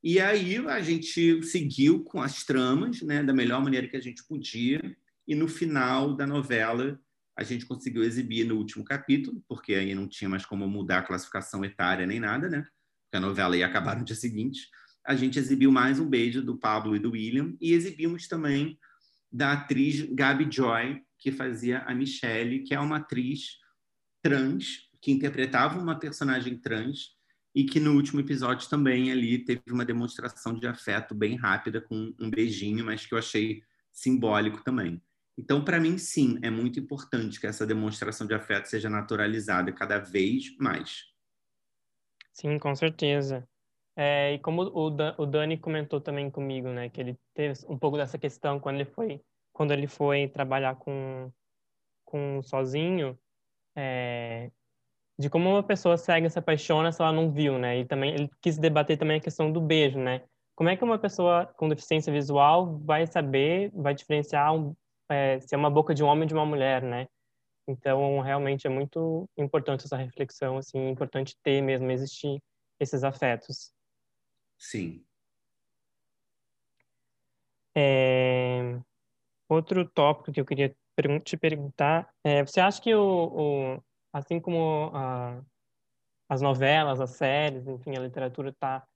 E 0.04 0.20
aí 0.20 0.58
a 0.68 0.82
gente 0.82 1.42
seguiu 1.44 2.04
com 2.04 2.22
as 2.22 2.44
tramas, 2.44 3.02
né, 3.02 3.24
da 3.24 3.34
melhor 3.34 3.64
maneira 3.64 3.88
que 3.88 3.98
a 3.98 4.02
gente 4.02 4.24
podia, 4.28 4.80
e 5.28 5.34
no 5.34 5.48
final 5.48 6.16
da 6.16 6.28
novela 6.28 7.00
a 7.36 7.44
gente 7.44 7.66
conseguiu 7.66 8.04
exibir 8.04 8.46
no 8.46 8.56
último 8.56 8.86
capítulo, 8.86 9.44
porque 9.48 9.74
aí 9.74 9.96
não 9.96 10.08
tinha 10.08 10.30
mais 10.30 10.46
como 10.46 10.70
mudar 10.70 11.00
a 11.00 11.04
classificação 11.04 11.66
etária 11.66 12.06
nem 12.06 12.20
nada, 12.20 12.48
né? 12.48 12.62
Porque 13.04 13.18
a 13.18 13.20
novela 13.20 13.58
ia 13.58 13.66
acabar 13.66 13.98
no 13.98 14.06
dia 14.06 14.16
seguinte 14.16 14.70
a 15.06 15.16
gente 15.16 15.38
exibiu 15.38 15.72
mais 15.72 16.00
um 16.00 16.10
beijo 16.10 16.42
do 16.42 16.58
Pablo 16.58 16.96
e 16.96 17.00
do 17.00 17.12
William 17.12 17.54
e 17.62 17.74
exibimos 17.74 18.28
também 18.28 18.80
da 19.32 19.54
atriz 19.54 20.02
Gabi 20.02 20.48
Joy, 20.50 21.04
que 21.20 21.32
fazia 21.32 21.80
a 21.80 21.94
Michelle, 21.94 22.64
que 22.64 22.74
é 22.74 22.80
uma 22.80 22.98
atriz 22.98 23.60
trans 24.22 24.90
que 25.00 25.12
interpretava 25.12 25.80
uma 25.80 26.00
personagem 26.00 26.58
trans 26.58 27.16
e 27.54 27.64
que 27.64 27.80
no 27.80 27.94
último 27.94 28.20
episódio 28.20 28.68
também 28.68 29.12
ali 29.12 29.38
teve 29.38 29.62
uma 29.70 29.86
demonstração 29.86 30.58
de 30.58 30.68
afeto 30.68 31.14
bem 31.14 31.36
rápida 31.36 31.80
com 31.80 32.14
um 32.20 32.30
beijinho, 32.30 32.84
mas 32.84 33.06
que 33.06 33.14
eu 33.14 33.20
achei 33.20 33.62
simbólico 33.92 34.64
também. 34.64 35.02
Então, 35.38 35.64
para 35.64 35.80
mim, 35.80 35.98
sim, 35.98 36.40
é 36.42 36.50
muito 36.50 36.80
importante 36.80 37.40
que 37.40 37.46
essa 37.46 37.66
demonstração 37.66 38.26
de 38.26 38.34
afeto 38.34 38.66
seja 38.66 38.90
naturalizada 38.90 39.72
cada 39.72 40.00
vez 40.00 40.58
mais. 40.58 41.04
Sim, 42.34 42.58
com 42.58 42.76
certeza. 42.76 43.48
É, 43.96 44.34
e 44.34 44.40
como 44.40 44.64
o, 44.64 44.88
o 44.88 45.26
Dani 45.26 45.58
comentou 45.58 46.02
também 46.02 46.30
comigo, 46.30 46.68
né, 46.68 46.90
que 46.90 47.00
ele 47.00 47.18
teve 47.34 47.54
um 47.70 47.78
pouco 47.78 47.96
dessa 47.96 48.18
questão 48.18 48.60
quando 48.60 48.76
ele 48.76 48.86
foi 48.86 49.22
quando 49.54 49.72
ele 49.72 49.88
foi 49.88 50.28
trabalhar 50.28 50.76
com 50.76 51.32
com 52.04 52.42
sozinho, 52.44 53.18
é, 53.76 54.52
de 55.18 55.30
como 55.30 55.50
uma 55.50 55.64
pessoa 55.64 55.98
cega 55.98 56.30
se 56.30 56.38
apaixona 56.40 56.92
se 56.92 57.02
ela 57.02 57.12
não 57.12 57.32
viu, 57.32 57.58
né? 57.58 57.80
E 57.80 57.86
também 57.86 58.14
ele 58.14 58.30
quis 58.42 58.58
debater 58.58 58.98
também 58.98 59.18
a 59.18 59.22
questão 59.22 59.52
do 59.52 59.62
beijo, 59.62 59.98
né? 60.00 60.24
Como 60.56 60.70
é 60.70 60.78
que 60.78 60.84
uma 60.84 61.00
pessoa 61.00 61.46
com 61.58 61.70
deficiência 61.70 62.12
visual 62.14 62.78
vai 62.80 63.08
saber, 63.08 63.72
vai 63.74 63.94
diferenciar 63.94 64.54
um, 64.54 64.76
é, 65.10 65.40
se 65.40 65.56
é 65.56 65.58
uma 65.58 65.70
boca 65.70 65.94
de 65.96 66.04
um 66.04 66.08
homem 66.08 66.28
de 66.28 66.34
uma 66.34 66.46
mulher, 66.46 66.82
né? 66.82 67.08
Então, 67.68 68.20
realmente 68.22 68.68
é 68.68 68.70
muito 68.70 69.28
importante 69.38 69.86
essa 69.86 69.98
reflexão, 69.98 70.58
assim, 70.58 70.80
é 70.80 70.90
importante 70.90 71.36
ter 71.44 71.62
mesmo, 71.62 71.90
existir 71.92 72.42
esses 72.80 73.04
afetos. 73.04 73.75
Sim. 74.58 75.06
É... 77.76 78.80
Outro 79.50 79.88
tópico 79.88 80.32
que 80.32 80.40
eu 80.40 80.46
queria 80.46 80.76
te 81.24 81.38
perguntar 81.38 82.10
é, 82.24 82.44
você 82.44 82.60
acha 82.60 82.82
que 82.82 82.96
o, 82.96 83.76
o 83.78 83.84
assim 84.14 84.40
como 84.40 84.92
a, 84.94 85.42
as 86.30 86.42
novelas, 86.42 87.00
as 87.00 87.12
séries, 87.12 87.68
enfim, 87.68 87.96
a 87.96 88.00
literatura 88.00 88.50
está 88.50 88.88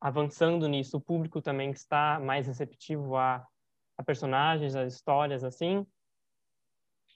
avançando 0.00 0.68
nisso, 0.68 0.96
o 0.96 1.00
público 1.00 1.40
também 1.40 1.70
está 1.70 2.20
mais 2.20 2.46
receptivo 2.46 3.16
a, 3.16 3.46
a 3.96 4.02
personagens, 4.02 4.74
a 4.74 4.84
histórias, 4.84 5.42
assim? 5.42 5.86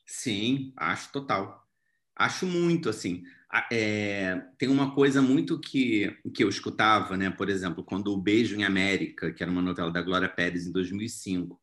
Sim, 0.07 0.73
acho 0.77 1.13
total. 1.13 1.67
Acho 2.15 2.47
muito, 2.47 2.89
assim. 2.89 3.25
É, 3.71 4.43
tem 4.59 4.69
uma 4.69 4.95
coisa 4.95 5.23
muito 5.23 5.59
que, 5.59 6.15
que 6.35 6.43
eu 6.43 6.49
escutava, 6.49 7.17
né? 7.17 7.31
Por 7.31 7.49
exemplo, 7.49 7.85
quando 7.85 8.13
o 8.13 8.21
Beijo 8.21 8.57
em 8.57 8.65
América, 8.65 9.33
que 9.33 9.43
era 9.43 9.53
uma 9.53 9.63
novela 9.63 9.91
da 9.91 10.03
Glória 10.03 10.29
Pérez 10.29 10.67
em 10.67 10.73
2005, 10.73 11.59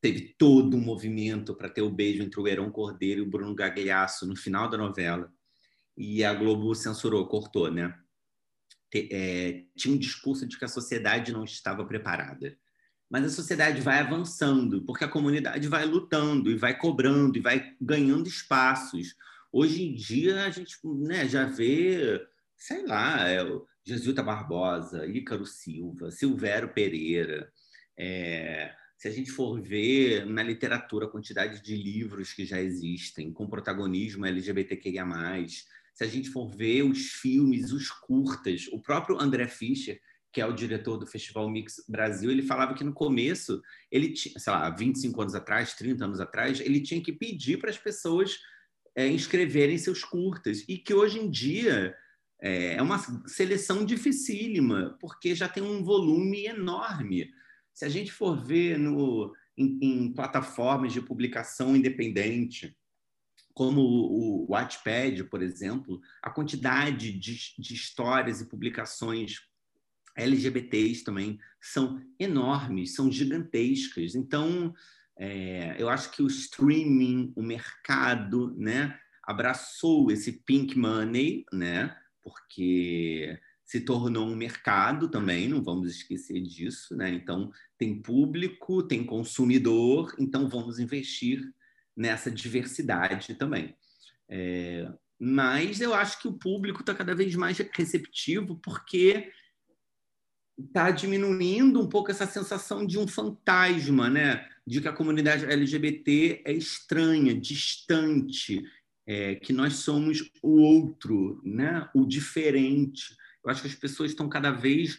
teve 0.00 0.34
todo 0.38 0.76
um 0.76 0.80
movimento 0.80 1.54
para 1.54 1.68
ter 1.68 1.82
o 1.82 1.90
beijo 1.90 2.22
entre 2.22 2.40
o 2.40 2.48
Heron 2.48 2.70
Cordeiro 2.70 3.20
e 3.20 3.22
o 3.22 3.30
Bruno 3.30 3.54
Gagliasso 3.54 4.26
no 4.26 4.34
final 4.34 4.68
da 4.68 4.78
novela. 4.78 5.30
E 5.96 6.24
a 6.24 6.32
Globo 6.32 6.74
censurou, 6.74 7.26
cortou, 7.28 7.70
né? 7.70 7.94
É, 8.94 9.64
tinha 9.76 9.94
um 9.94 9.98
discurso 9.98 10.46
de 10.46 10.58
que 10.58 10.64
a 10.64 10.68
sociedade 10.68 11.32
não 11.32 11.44
estava 11.44 11.84
preparada. 11.84 12.56
Mas 13.08 13.24
a 13.24 13.28
sociedade 13.28 13.80
vai 13.80 13.98
avançando, 13.98 14.82
porque 14.84 15.04
a 15.04 15.08
comunidade 15.08 15.68
vai 15.68 15.84
lutando 15.84 16.50
e 16.50 16.56
vai 16.56 16.76
cobrando 16.78 17.36
e 17.36 17.40
vai 17.40 17.76
ganhando 17.80 18.28
espaços. 18.28 19.14
Hoje 19.52 19.82
em 19.82 19.94
dia, 19.94 20.44
a 20.44 20.50
gente 20.50 20.76
né, 20.84 21.28
já 21.28 21.44
vê, 21.44 22.24
sei 22.56 22.86
lá, 22.86 23.28
é, 23.28 23.42
Barbosa, 24.24 25.06
Ícaro 25.06 25.44
Silva, 25.44 26.10
Silvério 26.12 26.72
Pereira. 26.72 27.52
É, 27.98 28.72
se 28.96 29.08
a 29.08 29.10
gente 29.10 29.30
for 29.30 29.60
ver 29.60 30.24
na 30.24 30.42
literatura 30.42 31.06
a 31.06 31.10
quantidade 31.10 31.60
de 31.62 31.74
livros 31.74 32.32
que 32.32 32.44
já 32.44 32.60
existem 32.60 33.32
com 33.32 33.48
protagonismo 33.48 34.24
LGBTQIA+, 34.24 35.04
se 35.48 36.04
a 36.04 36.06
gente 36.06 36.30
for 36.30 36.48
ver 36.48 36.82
os 36.82 37.10
filmes, 37.10 37.72
os 37.72 37.90
curtas, 37.90 38.68
o 38.70 38.80
próprio 38.80 39.20
André 39.20 39.48
Fischer, 39.48 40.00
que 40.32 40.40
é 40.40 40.46
o 40.46 40.52
diretor 40.52 40.96
do 40.96 41.08
Festival 41.08 41.50
Mix 41.50 41.84
Brasil, 41.88 42.30
ele 42.30 42.42
falava 42.42 42.74
que 42.74 42.84
no 42.84 42.92
começo, 42.92 43.60
ele 43.90 44.12
tinha, 44.12 44.38
sei 44.38 44.52
lá, 44.52 44.70
25 44.70 45.20
anos 45.20 45.34
atrás, 45.34 45.74
30 45.74 46.04
anos 46.04 46.20
atrás, 46.20 46.60
ele 46.60 46.80
tinha 46.80 47.02
que 47.02 47.12
pedir 47.12 47.58
para 47.58 47.70
as 47.70 47.78
pessoas 47.78 48.38
é, 48.94 49.06
inscreverem 49.08 49.78
seus 49.78 50.04
curtas. 50.04 50.64
E 50.68 50.78
que 50.78 50.94
hoje 50.94 51.18
em 51.18 51.30
dia 51.30 51.96
É, 52.42 52.76
é 52.76 52.82
uma 52.82 52.98
seleção 53.26 53.84
dificílima, 53.84 54.96
porque 54.98 55.34
já 55.34 55.46
tem 55.46 55.62
um 55.62 55.84
volume 55.84 56.46
enorme. 56.46 57.30
Se 57.74 57.84
a 57.84 57.88
gente 57.90 58.10
for 58.10 58.34
ver 58.42 58.78
no, 58.78 59.30
em, 59.58 59.78
em 59.82 60.12
plataformas 60.14 60.90
de 60.94 61.02
publicação 61.02 61.76
independente, 61.76 62.74
como 63.52 63.82
o 63.82 64.46
Wattpad, 64.48 65.24
por 65.24 65.42
exemplo, 65.42 66.00
a 66.22 66.30
quantidade 66.30 67.12
de, 67.12 67.36
de 67.58 67.74
histórias 67.74 68.40
e 68.40 68.48
publicações 68.48 69.42
LGBTs 70.16 71.04
também 71.04 71.38
são 71.60 72.00
enormes, 72.18 72.94
são 72.94 73.12
gigantescas. 73.12 74.14
Então, 74.14 74.72
é, 75.22 75.76
eu 75.78 75.90
acho 75.90 76.10
que 76.12 76.22
o 76.22 76.26
streaming, 76.26 77.30
o 77.36 77.42
mercado, 77.42 78.56
né, 78.56 78.98
abraçou 79.22 80.10
esse 80.10 80.32
pink 80.32 80.78
money, 80.78 81.44
né, 81.52 81.94
porque 82.22 83.38
se 83.62 83.82
tornou 83.82 84.26
um 84.26 84.34
mercado 84.34 85.10
também, 85.10 85.46
não 85.46 85.62
vamos 85.62 85.90
esquecer 85.90 86.40
disso, 86.40 86.96
né? 86.96 87.08
Então, 87.08 87.52
tem 87.78 88.02
público, 88.02 88.82
tem 88.82 89.04
consumidor, 89.04 90.12
então 90.18 90.48
vamos 90.48 90.80
investir 90.80 91.40
nessa 91.96 92.30
diversidade 92.30 93.34
também. 93.34 93.76
É, 94.28 94.90
mas 95.20 95.80
eu 95.80 95.94
acho 95.94 96.20
que 96.20 96.26
o 96.26 96.32
público 96.38 96.80
está 96.80 96.94
cada 96.94 97.14
vez 97.14 97.36
mais 97.36 97.58
receptivo, 97.58 98.58
porque 98.60 99.30
está 100.66 100.90
diminuindo 100.90 101.80
um 101.80 101.88
pouco 101.88 102.10
essa 102.10 102.26
sensação 102.26 102.86
de 102.86 102.98
um 102.98 103.06
fantasma, 103.06 104.08
né? 104.08 104.48
De 104.66 104.80
que 104.80 104.88
a 104.88 104.92
comunidade 104.92 105.44
LGBT 105.44 106.42
é 106.44 106.52
estranha, 106.52 107.34
distante, 107.34 108.62
é, 109.06 109.34
que 109.34 109.52
nós 109.52 109.74
somos 109.74 110.30
o 110.42 110.60
outro, 110.60 111.40
né? 111.44 111.88
O 111.94 112.06
diferente. 112.06 113.16
Eu 113.44 113.50
acho 113.50 113.62
que 113.62 113.68
as 113.68 113.74
pessoas 113.74 114.10
estão 114.10 114.28
cada 114.28 114.50
vez 114.50 114.98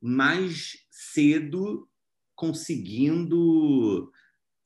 mais 0.00 0.78
cedo 0.90 1.88
conseguindo 2.34 4.10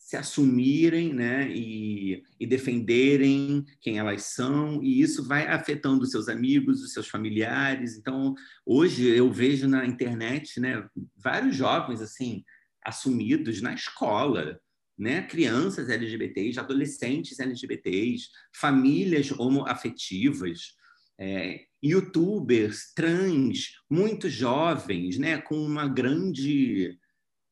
se 0.07 0.17
assumirem 0.17 1.13
né, 1.13 1.51
e, 1.51 2.23
e, 2.39 2.47
defenderem 2.47 3.67
quem 3.81 3.99
elas 3.99 4.23
são, 4.23 4.81
e 4.81 5.01
isso 5.01 5.27
vai 5.27 5.49
afetando 5.49 6.05
os 6.05 6.13
seus 6.13 6.29
amigos, 6.29 6.81
os 6.81 6.93
seus 6.93 7.09
familiares. 7.09 7.97
Então, 7.97 8.33
hoje 8.65 9.05
eu 9.05 9.33
vejo 9.33 9.67
na 9.67 9.85
internet 9.85 10.61
né, 10.61 10.89
vários 11.17 11.57
jovens 11.57 12.01
assim 12.01 12.45
assumidos 12.85 13.61
na 13.61 13.75
escola, 13.75 14.61
né, 14.97 15.23
crianças 15.23 15.89
LGBTs, 15.89 16.61
adolescentes 16.61 17.41
LGBTs, 17.41 18.29
famílias 18.55 19.33
homoafetivas, 19.33 20.77
é, 21.19 21.65
youtubers 21.83 22.93
trans, 22.95 23.73
muito 23.91 24.31
jovens, 24.31 25.19
né, 25.19 25.39
com 25.39 25.57
uma 25.57 25.89
grande, 25.89 26.97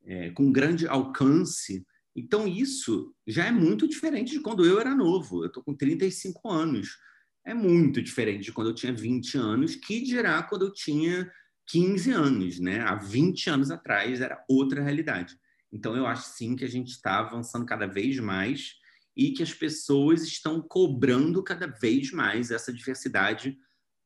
é, 0.06 0.30
com 0.30 0.44
um 0.44 0.52
grande 0.52 0.86
alcance 0.86 1.84
então, 2.16 2.46
isso 2.46 3.12
já 3.26 3.46
é 3.46 3.50
muito 3.50 3.88
diferente 3.88 4.32
de 4.32 4.40
quando 4.40 4.64
eu 4.64 4.78
era 4.78 4.94
novo. 4.94 5.42
Eu 5.42 5.48
estou 5.48 5.62
com 5.64 5.74
35 5.74 6.48
anos. 6.48 6.96
É 7.44 7.52
muito 7.52 8.00
diferente 8.00 8.44
de 8.44 8.52
quando 8.52 8.68
eu 8.68 8.74
tinha 8.74 8.92
20 8.92 9.36
anos, 9.36 9.74
que 9.74 10.00
dirá 10.00 10.42
quando 10.42 10.66
eu 10.66 10.72
tinha 10.72 11.30
15 11.66 12.12
anos. 12.12 12.60
Né? 12.60 12.80
Há 12.80 12.94
20 12.94 13.50
anos 13.50 13.70
atrás 13.70 14.20
era 14.20 14.42
outra 14.48 14.80
realidade. 14.82 15.36
Então, 15.72 15.96
eu 15.96 16.06
acho 16.06 16.28
sim 16.28 16.54
que 16.54 16.64
a 16.64 16.70
gente 16.70 16.90
está 16.90 17.18
avançando 17.18 17.66
cada 17.66 17.86
vez 17.86 18.18
mais 18.20 18.74
e 19.16 19.32
que 19.32 19.42
as 19.42 19.52
pessoas 19.52 20.22
estão 20.22 20.62
cobrando 20.62 21.42
cada 21.42 21.66
vez 21.66 22.12
mais 22.12 22.52
essa 22.52 22.72
diversidade 22.72 23.56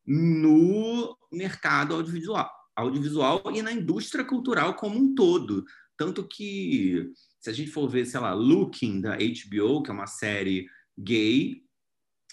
no 0.06 1.14
mercado 1.30 1.94
audiovisual, 1.94 2.50
audiovisual 2.74 3.42
e 3.54 3.60
na 3.60 3.72
indústria 3.72 4.24
cultural 4.24 4.74
como 4.74 4.98
um 4.98 5.14
todo. 5.14 5.64
Tanto 5.98 6.26
que 6.26 7.12
se 7.40 7.50
a 7.50 7.52
gente 7.52 7.70
for 7.70 7.88
ver, 7.88 8.04
sei 8.04 8.20
lá, 8.20 8.34
Looking, 8.34 9.00
da 9.00 9.16
HBO, 9.16 9.82
que 9.82 9.90
é 9.90 9.94
uma 9.94 10.06
série 10.06 10.68
gay, 10.98 11.62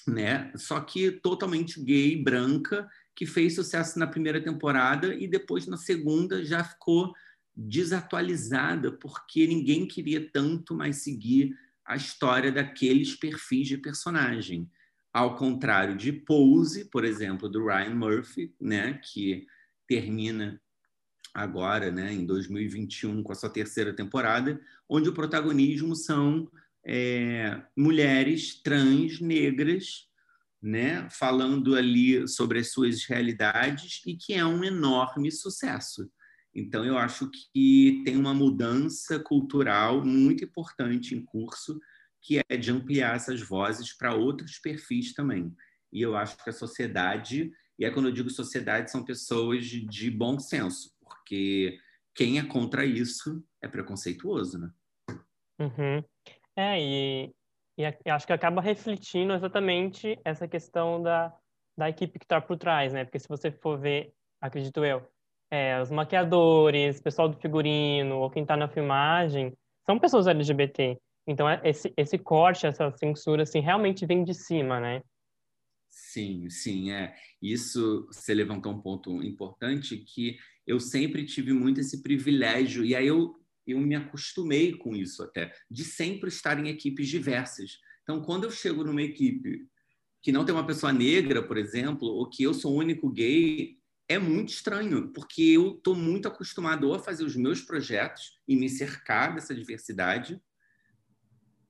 né? 0.07 0.51
Só 0.55 0.79
que 0.79 1.11
totalmente 1.11 1.81
gay, 1.83 2.21
branca, 2.21 2.87
que 3.15 3.25
fez 3.25 3.55
sucesso 3.55 3.97
na 3.97 4.07
primeira 4.07 4.41
temporada 4.41 5.13
e 5.13 5.27
depois 5.27 5.67
na 5.67 5.77
segunda 5.77 6.43
já 6.43 6.63
ficou 6.63 7.13
desatualizada, 7.55 8.91
porque 8.91 9.47
ninguém 9.47 9.87
queria 9.87 10.29
tanto 10.31 10.75
mais 10.75 10.97
seguir 10.97 11.55
a 11.85 11.95
história 11.95 12.51
daqueles 12.51 13.15
perfis 13.15 13.67
de 13.67 13.77
personagem. 13.77 14.69
Ao 15.13 15.35
contrário 15.35 15.95
de 15.95 16.11
Pose, 16.11 16.89
por 16.89 17.05
exemplo, 17.05 17.47
do 17.47 17.65
Ryan 17.65 17.95
Murphy, 17.95 18.53
né, 18.59 18.99
que 19.01 19.45
termina 19.87 20.61
agora, 21.35 21.91
né, 21.91 22.13
em 22.13 22.25
2021, 22.25 23.21
com 23.21 23.33
a 23.33 23.35
sua 23.35 23.49
terceira 23.49 23.93
temporada, 23.93 24.57
onde 24.87 25.09
o 25.09 25.13
protagonismo 25.13 25.93
são 25.93 26.49
é, 26.85 27.61
mulheres 27.75 28.61
trans 28.63 29.19
negras, 29.19 30.07
né, 30.61 31.09
falando 31.11 31.75
ali 31.75 32.25
sobre 32.25 32.59
as 32.59 32.71
suas 32.71 33.03
realidades 33.03 34.01
e 34.07 34.15
que 34.15 34.33
é 34.33 34.45
um 34.45 34.63
enorme 34.63 35.29
sucesso. 35.29 36.09
Então, 36.53 36.85
eu 36.85 36.97
acho 36.97 37.29
que 37.51 38.01
tem 38.05 38.15
uma 38.15 38.33
mudança 38.33 39.19
cultural 39.19 40.05
muito 40.05 40.45
importante 40.45 41.13
em 41.13 41.21
curso, 41.21 41.77
que 42.21 42.41
é 42.49 42.55
de 42.55 42.71
ampliar 42.71 43.17
essas 43.17 43.41
vozes 43.41 43.91
para 43.91 44.15
outros 44.15 44.57
perfis 44.57 45.13
também. 45.13 45.53
E 45.91 46.01
eu 46.01 46.15
acho 46.15 46.41
que 46.41 46.49
a 46.49 46.53
sociedade, 46.53 47.51
e 47.77 47.83
é 47.83 47.91
quando 47.91 48.07
eu 48.07 48.13
digo 48.13 48.29
sociedade, 48.29 48.89
são 48.89 49.03
pessoas 49.03 49.65
de, 49.65 49.85
de 49.85 50.09
bom 50.09 50.39
senso, 50.39 50.94
porque 51.05 51.79
quem 52.13 52.39
é 52.39 52.43
contra 52.45 52.85
isso 52.85 53.43
é 53.61 53.67
preconceituoso, 53.67 54.59
né? 54.59 54.71
Uhum. 55.59 56.03
É, 56.55 56.81
e, 56.81 57.33
e 57.77 58.09
acho 58.09 58.25
que 58.25 58.33
acaba 58.33 58.61
refletindo 58.61 59.33
exatamente 59.33 60.19
essa 60.23 60.47
questão 60.47 61.01
da, 61.01 61.33
da 61.77 61.89
equipe 61.89 62.19
que 62.19 62.25
está 62.25 62.39
por 62.41 62.57
trás, 62.57 62.93
né? 62.93 63.03
Porque 63.03 63.19
se 63.19 63.27
você 63.27 63.51
for 63.51 63.79
ver, 63.79 64.13
acredito 64.41 64.83
eu, 64.83 65.05
é, 65.51 65.79
os 65.81 65.91
maquiadores, 65.91 67.01
pessoal 67.01 67.29
do 67.29 67.39
figurino, 67.39 68.17
ou 68.19 68.29
quem 68.29 68.43
está 68.43 68.57
na 68.57 68.67
filmagem, 68.67 69.53
são 69.85 69.99
pessoas 69.99 70.27
LGBT. 70.27 70.97
Então, 71.27 71.49
é, 71.49 71.61
esse, 71.63 71.93
esse 71.97 72.17
corte, 72.17 72.65
essa 72.65 72.91
censura, 72.91 73.43
assim, 73.43 73.59
realmente 73.59 74.05
vem 74.05 74.23
de 74.23 74.33
cima, 74.33 74.79
né? 74.79 75.01
Sim, 75.89 76.49
sim, 76.49 76.91
é. 76.91 77.15
Isso 77.41 78.07
você 78.11 78.33
levantou 78.33 78.71
um 78.71 78.81
ponto 78.81 79.23
importante 79.23 79.97
que 79.97 80.37
eu 80.65 80.79
sempre 80.79 81.25
tive 81.25 81.53
muito 81.53 81.79
esse 81.79 82.01
privilégio, 82.01 82.83
e 82.83 82.95
aí 82.95 83.07
eu, 83.07 83.35
eu 83.67 83.79
me 83.79 83.95
acostumei 83.95 84.73
com 84.73 84.95
isso 84.95 85.23
até, 85.23 85.53
de 85.69 85.83
sempre 85.83 86.29
estar 86.29 86.59
em 86.59 86.69
equipes 86.69 87.07
diversas. 87.07 87.79
Então, 88.03 88.21
quando 88.21 88.45
eu 88.45 88.51
chego 88.51 88.83
numa 88.83 89.01
equipe 89.01 89.67
que 90.21 90.31
não 90.31 90.43
tem 90.43 90.55
uma 90.55 90.65
pessoa 90.65 90.91
negra, 90.91 91.43
por 91.43 91.57
exemplo, 91.57 92.07
ou 92.07 92.29
que 92.29 92.43
eu 92.43 92.53
sou 92.53 92.73
o 92.73 92.79
único 92.79 93.09
gay, 93.11 93.77
é 94.07 94.19
muito 94.19 94.49
estranho, 94.49 95.11
porque 95.13 95.41
eu 95.41 95.75
estou 95.75 95.95
muito 95.95 96.27
acostumado 96.27 96.93
a 96.93 96.99
fazer 96.99 97.23
os 97.23 97.35
meus 97.35 97.61
projetos 97.61 98.39
e 98.47 98.55
me 98.55 98.69
cercar 98.69 99.33
dessa 99.33 99.53
diversidade, 99.53 100.39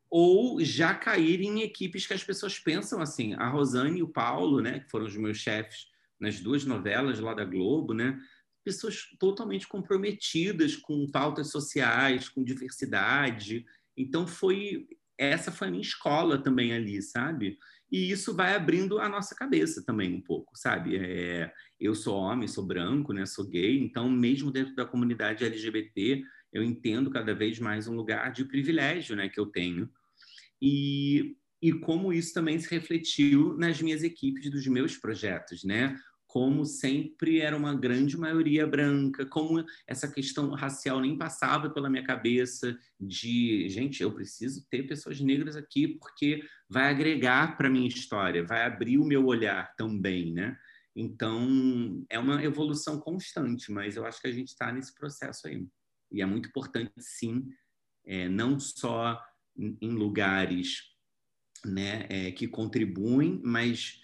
ou 0.09 0.63
já 0.63 0.93
cair 0.93 1.41
em 1.41 1.61
equipes 1.61 2.07
que 2.07 2.13
as 2.13 2.23
pessoas 2.23 2.57
pensam 2.59 3.01
assim. 3.01 3.33
A 3.33 3.49
Rosane 3.49 3.99
e 3.99 4.03
o 4.03 4.07
Paulo, 4.07 4.61
né, 4.61 4.79
que 4.79 4.89
foram 4.89 5.05
os 5.05 5.15
meus 5.17 5.37
chefes 5.37 5.87
nas 6.19 6.39
duas 6.39 6.63
novelas 6.63 7.19
lá 7.19 7.33
da 7.33 7.43
Globo, 7.43 7.93
né, 7.93 8.17
pessoas 8.65 9.03
totalmente 9.19 9.67
comprometidas 9.67 10.75
com 10.75 11.09
pautas 11.09 11.51
sociais, 11.51 12.27
com 12.27 12.43
diversidade. 12.43 13.63
Então 13.95 14.27
foi 14.27 14.87
essa 15.17 15.51
foi 15.51 15.67
a 15.67 15.71
minha 15.71 15.83
escola 15.83 16.37
também 16.37 16.73
ali, 16.73 17.01
sabe? 17.01 17.57
E 17.89 18.11
isso 18.11 18.35
vai 18.35 18.55
abrindo 18.55 18.99
a 18.99 19.07
nossa 19.07 19.35
cabeça 19.35 19.85
também 19.85 20.13
um 20.13 20.21
pouco, 20.21 20.51
sabe? 20.57 20.97
É, 20.97 21.53
eu 21.79 21.95
sou 21.95 22.17
homem, 22.17 22.47
sou 22.47 22.65
branco, 22.65 23.13
né? 23.13 23.25
Sou 23.25 23.47
gay, 23.47 23.79
então 23.79 24.09
mesmo 24.09 24.51
dentro 24.51 24.75
da 24.75 24.85
comunidade 24.85 25.45
LGBT 25.45 26.23
eu 26.51 26.63
entendo 26.63 27.11
cada 27.11 27.33
vez 27.33 27.59
mais 27.59 27.87
um 27.87 27.95
lugar 27.95 28.31
de 28.31 28.43
privilégio, 28.43 29.15
né? 29.15 29.29
Que 29.29 29.39
eu 29.39 29.45
tenho 29.45 29.89
e 30.61 31.37
e 31.61 31.73
como 31.73 32.13
isso 32.13 32.31
também 32.31 32.59
se 32.59 32.69
refletiu 32.69 33.57
nas 33.57 33.81
minhas 33.81 34.03
equipes 34.03 34.51
dos 34.51 34.67
meus 34.67 34.97
projetos, 34.97 35.63
né? 35.63 35.97
Como 36.35 36.65
sempre 36.65 37.39
era 37.39 37.55
uma 37.55 37.73
grande 37.73 38.17
maioria 38.17 38.67
branca, 38.67 39.25
como 39.25 39.63
essa 39.87 40.05
questão 40.05 40.49
racial 40.49 40.99
nem 40.99 41.17
passava 41.17 41.69
pela 41.69 41.89
minha 41.89 42.03
cabeça 42.03 42.77
de, 42.99 43.69
gente, 43.69 44.03
eu 44.03 44.13
preciso 44.13 44.67
ter 44.69 44.83
pessoas 44.83 45.21
negras 45.21 45.55
aqui 45.55 45.97
porque 45.97 46.43
vai 46.69 46.89
agregar 46.89 47.55
para 47.55 47.69
minha 47.69 47.87
história, 47.87 48.43
vai 48.43 48.65
abrir 48.65 48.97
o 48.97 49.05
meu 49.05 49.25
olhar 49.25 49.73
também, 49.77 50.33
né? 50.33 50.57
Então, 50.93 52.03
é 52.09 52.19
uma 52.19 52.43
evolução 52.43 52.99
constante, 52.99 53.71
mas 53.71 53.95
eu 53.95 54.05
acho 54.05 54.19
que 54.19 54.27
a 54.27 54.33
gente 54.33 54.49
está 54.49 54.73
nesse 54.73 54.93
processo 54.93 55.47
aí. 55.47 55.65
E 56.11 56.21
é 56.21 56.25
muito 56.25 56.49
importante, 56.49 56.91
sim, 56.99 57.47
é, 58.05 58.27
não 58.27 58.59
só 58.59 59.23
em 59.57 59.91
lugares 59.91 60.81
né, 61.63 62.05
é, 62.09 62.31
que 62.33 62.45
contribuem, 62.45 63.39
mas 63.41 64.03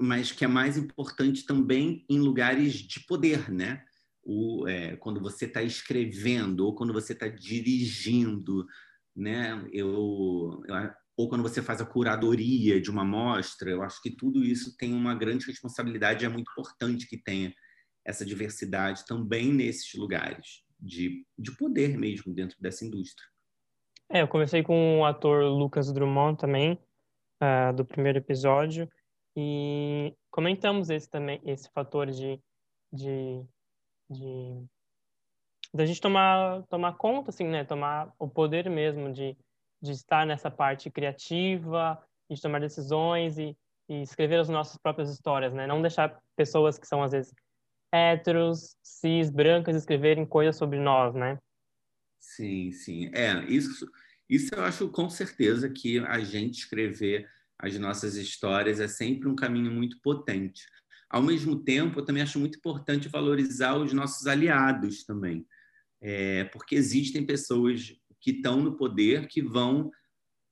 mas 0.00 0.32
que 0.32 0.44
é 0.44 0.48
mais 0.48 0.76
importante 0.76 1.46
também 1.46 2.04
em 2.08 2.18
lugares 2.18 2.74
de 2.74 3.00
poder, 3.06 3.50
né? 3.50 3.84
O, 4.24 4.66
é, 4.66 4.96
quando 4.96 5.20
você 5.20 5.46
está 5.46 5.62
escrevendo 5.62 6.66
ou 6.66 6.74
quando 6.74 6.92
você 6.92 7.12
está 7.12 7.28
dirigindo, 7.28 8.66
né? 9.14 9.52
Eu, 9.72 10.62
eu, 10.66 10.90
ou 11.16 11.28
quando 11.28 11.42
você 11.42 11.62
faz 11.62 11.80
a 11.80 11.86
curadoria 11.86 12.80
de 12.80 12.90
uma 12.90 13.04
mostra, 13.04 13.70
eu 13.70 13.82
acho 13.82 14.02
que 14.02 14.10
tudo 14.10 14.42
isso 14.42 14.76
tem 14.76 14.92
uma 14.92 15.14
grande 15.14 15.46
responsabilidade. 15.46 16.24
É 16.24 16.28
muito 16.28 16.50
importante 16.50 17.06
que 17.06 17.16
tenha 17.16 17.54
essa 18.04 18.24
diversidade 18.24 19.06
também 19.06 19.52
nesses 19.52 19.94
lugares 19.94 20.64
de, 20.80 21.24
de 21.38 21.56
poder 21.56 21.96
mesmo 21.96 22.34
dentro 22.34 22.56
dessa 22.60 22.84
indústria. 22.84 23.26
É, 24.10 24.22
eu 24.22 24.28
conversei 24.28 24.62
com 24.62 25.00
o 25.00 25.04
ator 25.04 25.44
Lucas 25.44 25.92
Drummond 25.92 26.38
também, 26.38 26.78
uh, 27.42 27.74
do 27.74 27.84
primeiro 27.84 28.18
episódio, 28.18 28.88
e 29.36 30.14
comentamos 30.30 30.90
esse 30.90 31.08
também, 31.08 31.40
esse 31.44 31.70
fator 31.70 32.10
de, 32.10 32.40
de, 32.92 33.44
de 34.10 34.66
da 35.72 35.86
gente 35.86 36.00
tomar, 36.00 36.62
tomar 36.64 36.96
conta, 36.96 37.30
assim, 37.30 37.46
né? 37.46 37.64
Tomar 37.64 38.12
o 38.18 38.28
poder 38.28 38.68
mesmo 38.68 39.12
de, 39.12 39.36
de 39.80 39.92
estar 39.92 40.26
nessa 40.26 40.50
parte 40.50 40.90
criativa, 40.90 41.98
de 42.30 42.40
tomar 42.40 42.60
decisões 42.60 43.38
e, 43.38 43.56
e 43.88 44.02
escrever 44.02 44.40
as 44.40 44.48
nossas 44.48 44.76
próprias 44.76 45.10
histórias, 45.10 45.54
né? 45.54 45.66
Não 45.66 45.80
deixar 45.80 46.20
pessoas 46.36 46.78
que 46.78 46.86
são, 46.86 47.02
às 47.02 47.12
vezes, 47.12 47.32
héteros, 47.90 48.76
cis, 48.82 49.30
brancas, 49.30 49.76
escreverem 49.76 50.26
coisas 50.26 50.56
sobre 50.56 50.78
nós, 50.78 51.14
né? 51.14 51.38
Sim, 52.18 52.70
sim. 52.72 53.10
É, 53.14 53.42
isso, 53.44 53.86
isso 54.28 54.54
eu 54.54 54.62
acho 54.62 54.88
com 54.90 55.08
certeza 55.08 55.70
que 55.70 55.98
a 56.00 56.20
gente 56.20 56.58
escrever 56.58 57.28
as 57.62 57.78
nossas 57.78 58.16
histórias 58.16 58.80
é 58.80 58.88
sempre 58.88 59.28
um 59.28 59.36
caminho 59.36 59.70
muito 59.70 60.00
potente. 60.00 60.66
Ao 61.08 61.22
mesmo 61.22 61.62
tempo, 61.62 62.00
eu 62.00 62.04
também 62.04 62.22
acho 62.22 62.40
muito 62.40 62.58
importante 62.58 63.08
valorizar 63.08 63.76
os 63.76 63.92
nossos 63.92 64.26
aliados 64.26 65.04
também, 65.04 65.46
é, 66.00 66.44
porque 66.44 66.74
existem 66.74 67.24
pessoas 67.24 67.94
que 68.20 68.32
estão 68.32 68.60
no 68.60 68.76
poder 68.76 69.28
que 69.28 69.40
vão 69.40 69.90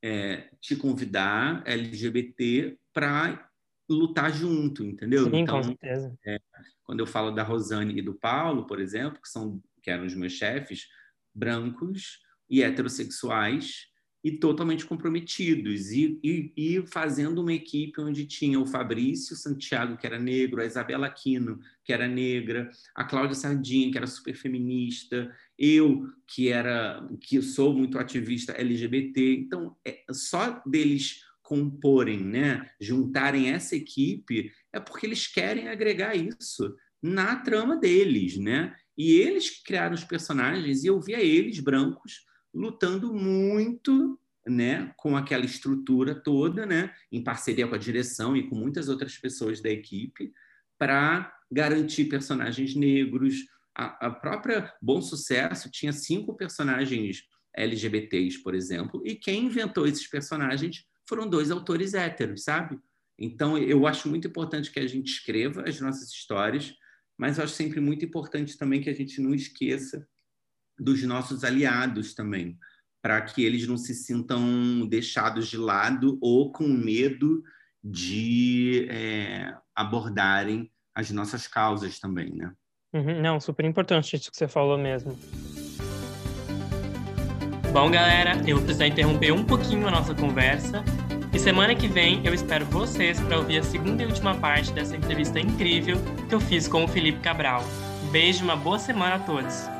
é, 0.02 0.48
te 0.61 0.76
convidar, 0.76 1.62
LGBT, 1.66 2.78
para 2.92 3.50
lutar 3.88 4.32
junto, 4.32 4.84
entendeu? 4.84 5.24
Sim, 5.24 5.38
então, 5.38 5.56
com 5.56 5.62
certeza. 5.64 6.16
É, 6.24 6.38
quando 6.84 7.00
eu 7.00 7.06
falo 7.06 7.32
da 7.32 7.42
Rosane 7.42 7.98
e 7.98 8.02
do 8.02 8.14
Paulo, 8.14 8.66
por 8.66 8.80
exemplo, 8.80 9.20
que 9.20 9.28
são 9.28 9.61
que 9.82 9.90
eram 9.90 10.04
os 10.04 10.14
meus 10.14 10.34
chefes, 10.34 10.86
brancos 11.34 12.20
e 12.48 12.62
heterossexuais 12.62 13.89
e 14.22 14.32
totalmente 14.32 14.84
comprometidos 14.84 15.90
e, 15.90 16.18
e, 16.22 16.52
e, 16.56 16.86
fazendo 16.86 17.40
uma 17.40 17.54
equipe 17.54 18.00
onde 18.00 18.26
tinha 18.26 18.60
o 18.60 18.66
Fabrício 18.66 19.34
Santiago, 19.34 19.96
que 19.96 20.06
era 20.06 20.18
negro, 20.18 20.60
a 20.60 20.66
Isabela 20.66 21.06
Aquino, 21.06 21.58
que 21.82 21.92
era 21.92 22.06
negra, 22.06 22.70
a 22.94 23.04
Cláudia 23.04 23.34
Sardinha, 23.34 23.90
que 23.90 23.96
era 23.96 24.06
super 24.06 24.34
feminista, 24.34 25.34
eu, 25.58 26.06
que 26.26 26.48
era 26.48 27.06
que 27.20 27.40
sou 27.40 27.72
muito 27.72 27.98
ativista 27.98 28.52
LGBT. 28.52 29.34
Então, 29.34 29.74
é, 29.86 30.04
só 30.12 30.62
deles 30.66 31.22
comporem, 31.42 32.22
né, 32.22 32.70
juntarem 32.80 33.50
essa 33.50 33.74
equipe, 33.74 34.52
é 34.72 34.78
porque 34.78 35.06
eles 35.06 35.26
querem 35.26 35.68
agregar 35.68 36.14
isso 36.14 36.76
na 37.02 37.36
trama 37.36 37.76
deles, 37.76 38.36
né? 38.36 38.74
E 38.96 39.12
eles 39.14 39.62
criaram 39.62 39.94
os 39.94 40.04
personagens 40.04 40.84
e 40.84 40.88
eu 40.88 41.00
via 41.00 41.20
eles 41.20 41.58
brancos 41.58 42.24
lutando 42.53 43.12
muito, 43.12 44.18
né, 44.46 44.92
com 44.96 45.16
aquela 45.16 45.44
estrutura 45.44 46.14
toda, 46.14 46.66
né, 46.66 46.92
em 47.11 47.22
parceria 47.22 47.66
com 47.66 47.74
a 47.74 47.78
direção 47.78 48.36
e 48.36 48.48
com 48.48 48.57
muitas 48.57 48.88
outras 48.88 49.16
pessoas 49.16 49.61
da 49.61 49.70
equipe, 49.70 50.32
para 50.78 51.32
garantir 51.51 52.07
personagens 52.07 52.74
negros. 52.74 53.46
A, 53.76 54.07
a 54.07 54.11
própria 54.11 54.72
Bom 54.80 55.01
Sucesso 55.01 55.70
tinha 55.70 55.92
cinco 55.92 56.34
personagens 56.34 57.24
LGBTs, 57.55 58.42
por 58.42 58.55
exemplo, 58.55 59.03
e 59.05 59.14
quem 59.14 59.46
inventou 59.46 59.86
esses 59.86 60.07
personagens 60.07 60.84
foram 61.09 61.28
dois 61.28 61.51
autores 61.51 61.94
héteros, 61.94 62.44
sabe? 62.44 62.78
Então, 63.18 63.59
eu 63.59 63.86
acho 63.86 64.09
muito 64.09 64.26
importante 64.26 64.70
que 64.70 64.78
a 64.78 64.86
gente 64.86 65.12
escreva 65.12 65.68
as 65.68 65.80
nossas 65.80 66.09
histórias, 66.09 66.74
mas 67.18 67.36
eu 67.36 67.44
acho 67.44 67.55
sempre 67.55 67.80
muito 67.80 68.05
importante 68.05 68.57
também 68.57 68.80
que 68.80 68.88
a 68.88 68.94
gente 68.94 69.20
não 69.20 69.34
esqueça 69.34 70.09
dos 70.80 71.02
nossos 71.02 71.44
aliados 71.44 72.14
também, 72.14 72.58
para 73.02 73.20
que 73.20 73.44
eles 73.44 73.66
não 73.66 73.76
se 73.76 73.94
sintam 73.94 74.86
deixados 74.88 75.48
de 75.48 75.56
lado 75.56 76.18
ou 76.20 76.50
com 76.52 76.66
medo 76.66 77.42
de 77.82 78.86
é, 78.90 79.54
abordarem 79.74 80.70
as 80.94 81.10
nossas 81.10 81.46
causas 81.46 81.98
também, 81.98 82.34
né? 82.34 82.52
Uhum, 82.92 83.20
não, 83.22 83.40
super 83.40 83.64
importante 83.64 84.16
isso 84.16 84.30
que 84.30 84.36
você 84.36 84.48
falou 84.48 84.76
mesmo. 84.76 85.16
Bom, 87.72 87.88
galera, 87.88 88.32
eu 88.48 88.56
vou 88.56 88.64
precisar 88.64 88.88
interromper 88.88 89.32
um 89.32 89.44
pouquinho 89.44 89.86
a 89.86 89.90
nossa 89.90 90.14
conversa. 90.14 90.84
E 91.32 91.38
semana 91.38 91.74
que 91.74 91.86
vem 91.86 92.20
eu 92.26 92.34
espero 92.34 92.66
vocês 92.66 93.20
para 93.20 93.38
ouvir 93.38 93.58
a 93.58 93.62
segunda 93.62 94.02
e 94.02 94.06
última 94.06 94.34
parte 94.34 94.72
dessa 94.72 94.96
entrevista 94.96 95.38
incrível 95.38 95.96
que 96.28 96.34
eu 96.34 96.40
fiz 96.40 96.66
com 96.66 96.84
o 96.84 96.88
Felipe 96.88 97.20
Cabral. 97.20 97.62
Beijo, 98.10 98.42
uma 98.42 98.56
boa 98.56 98.78
semana 98.78 99.14
a 99.14 99.18
todos. 99.20 99.79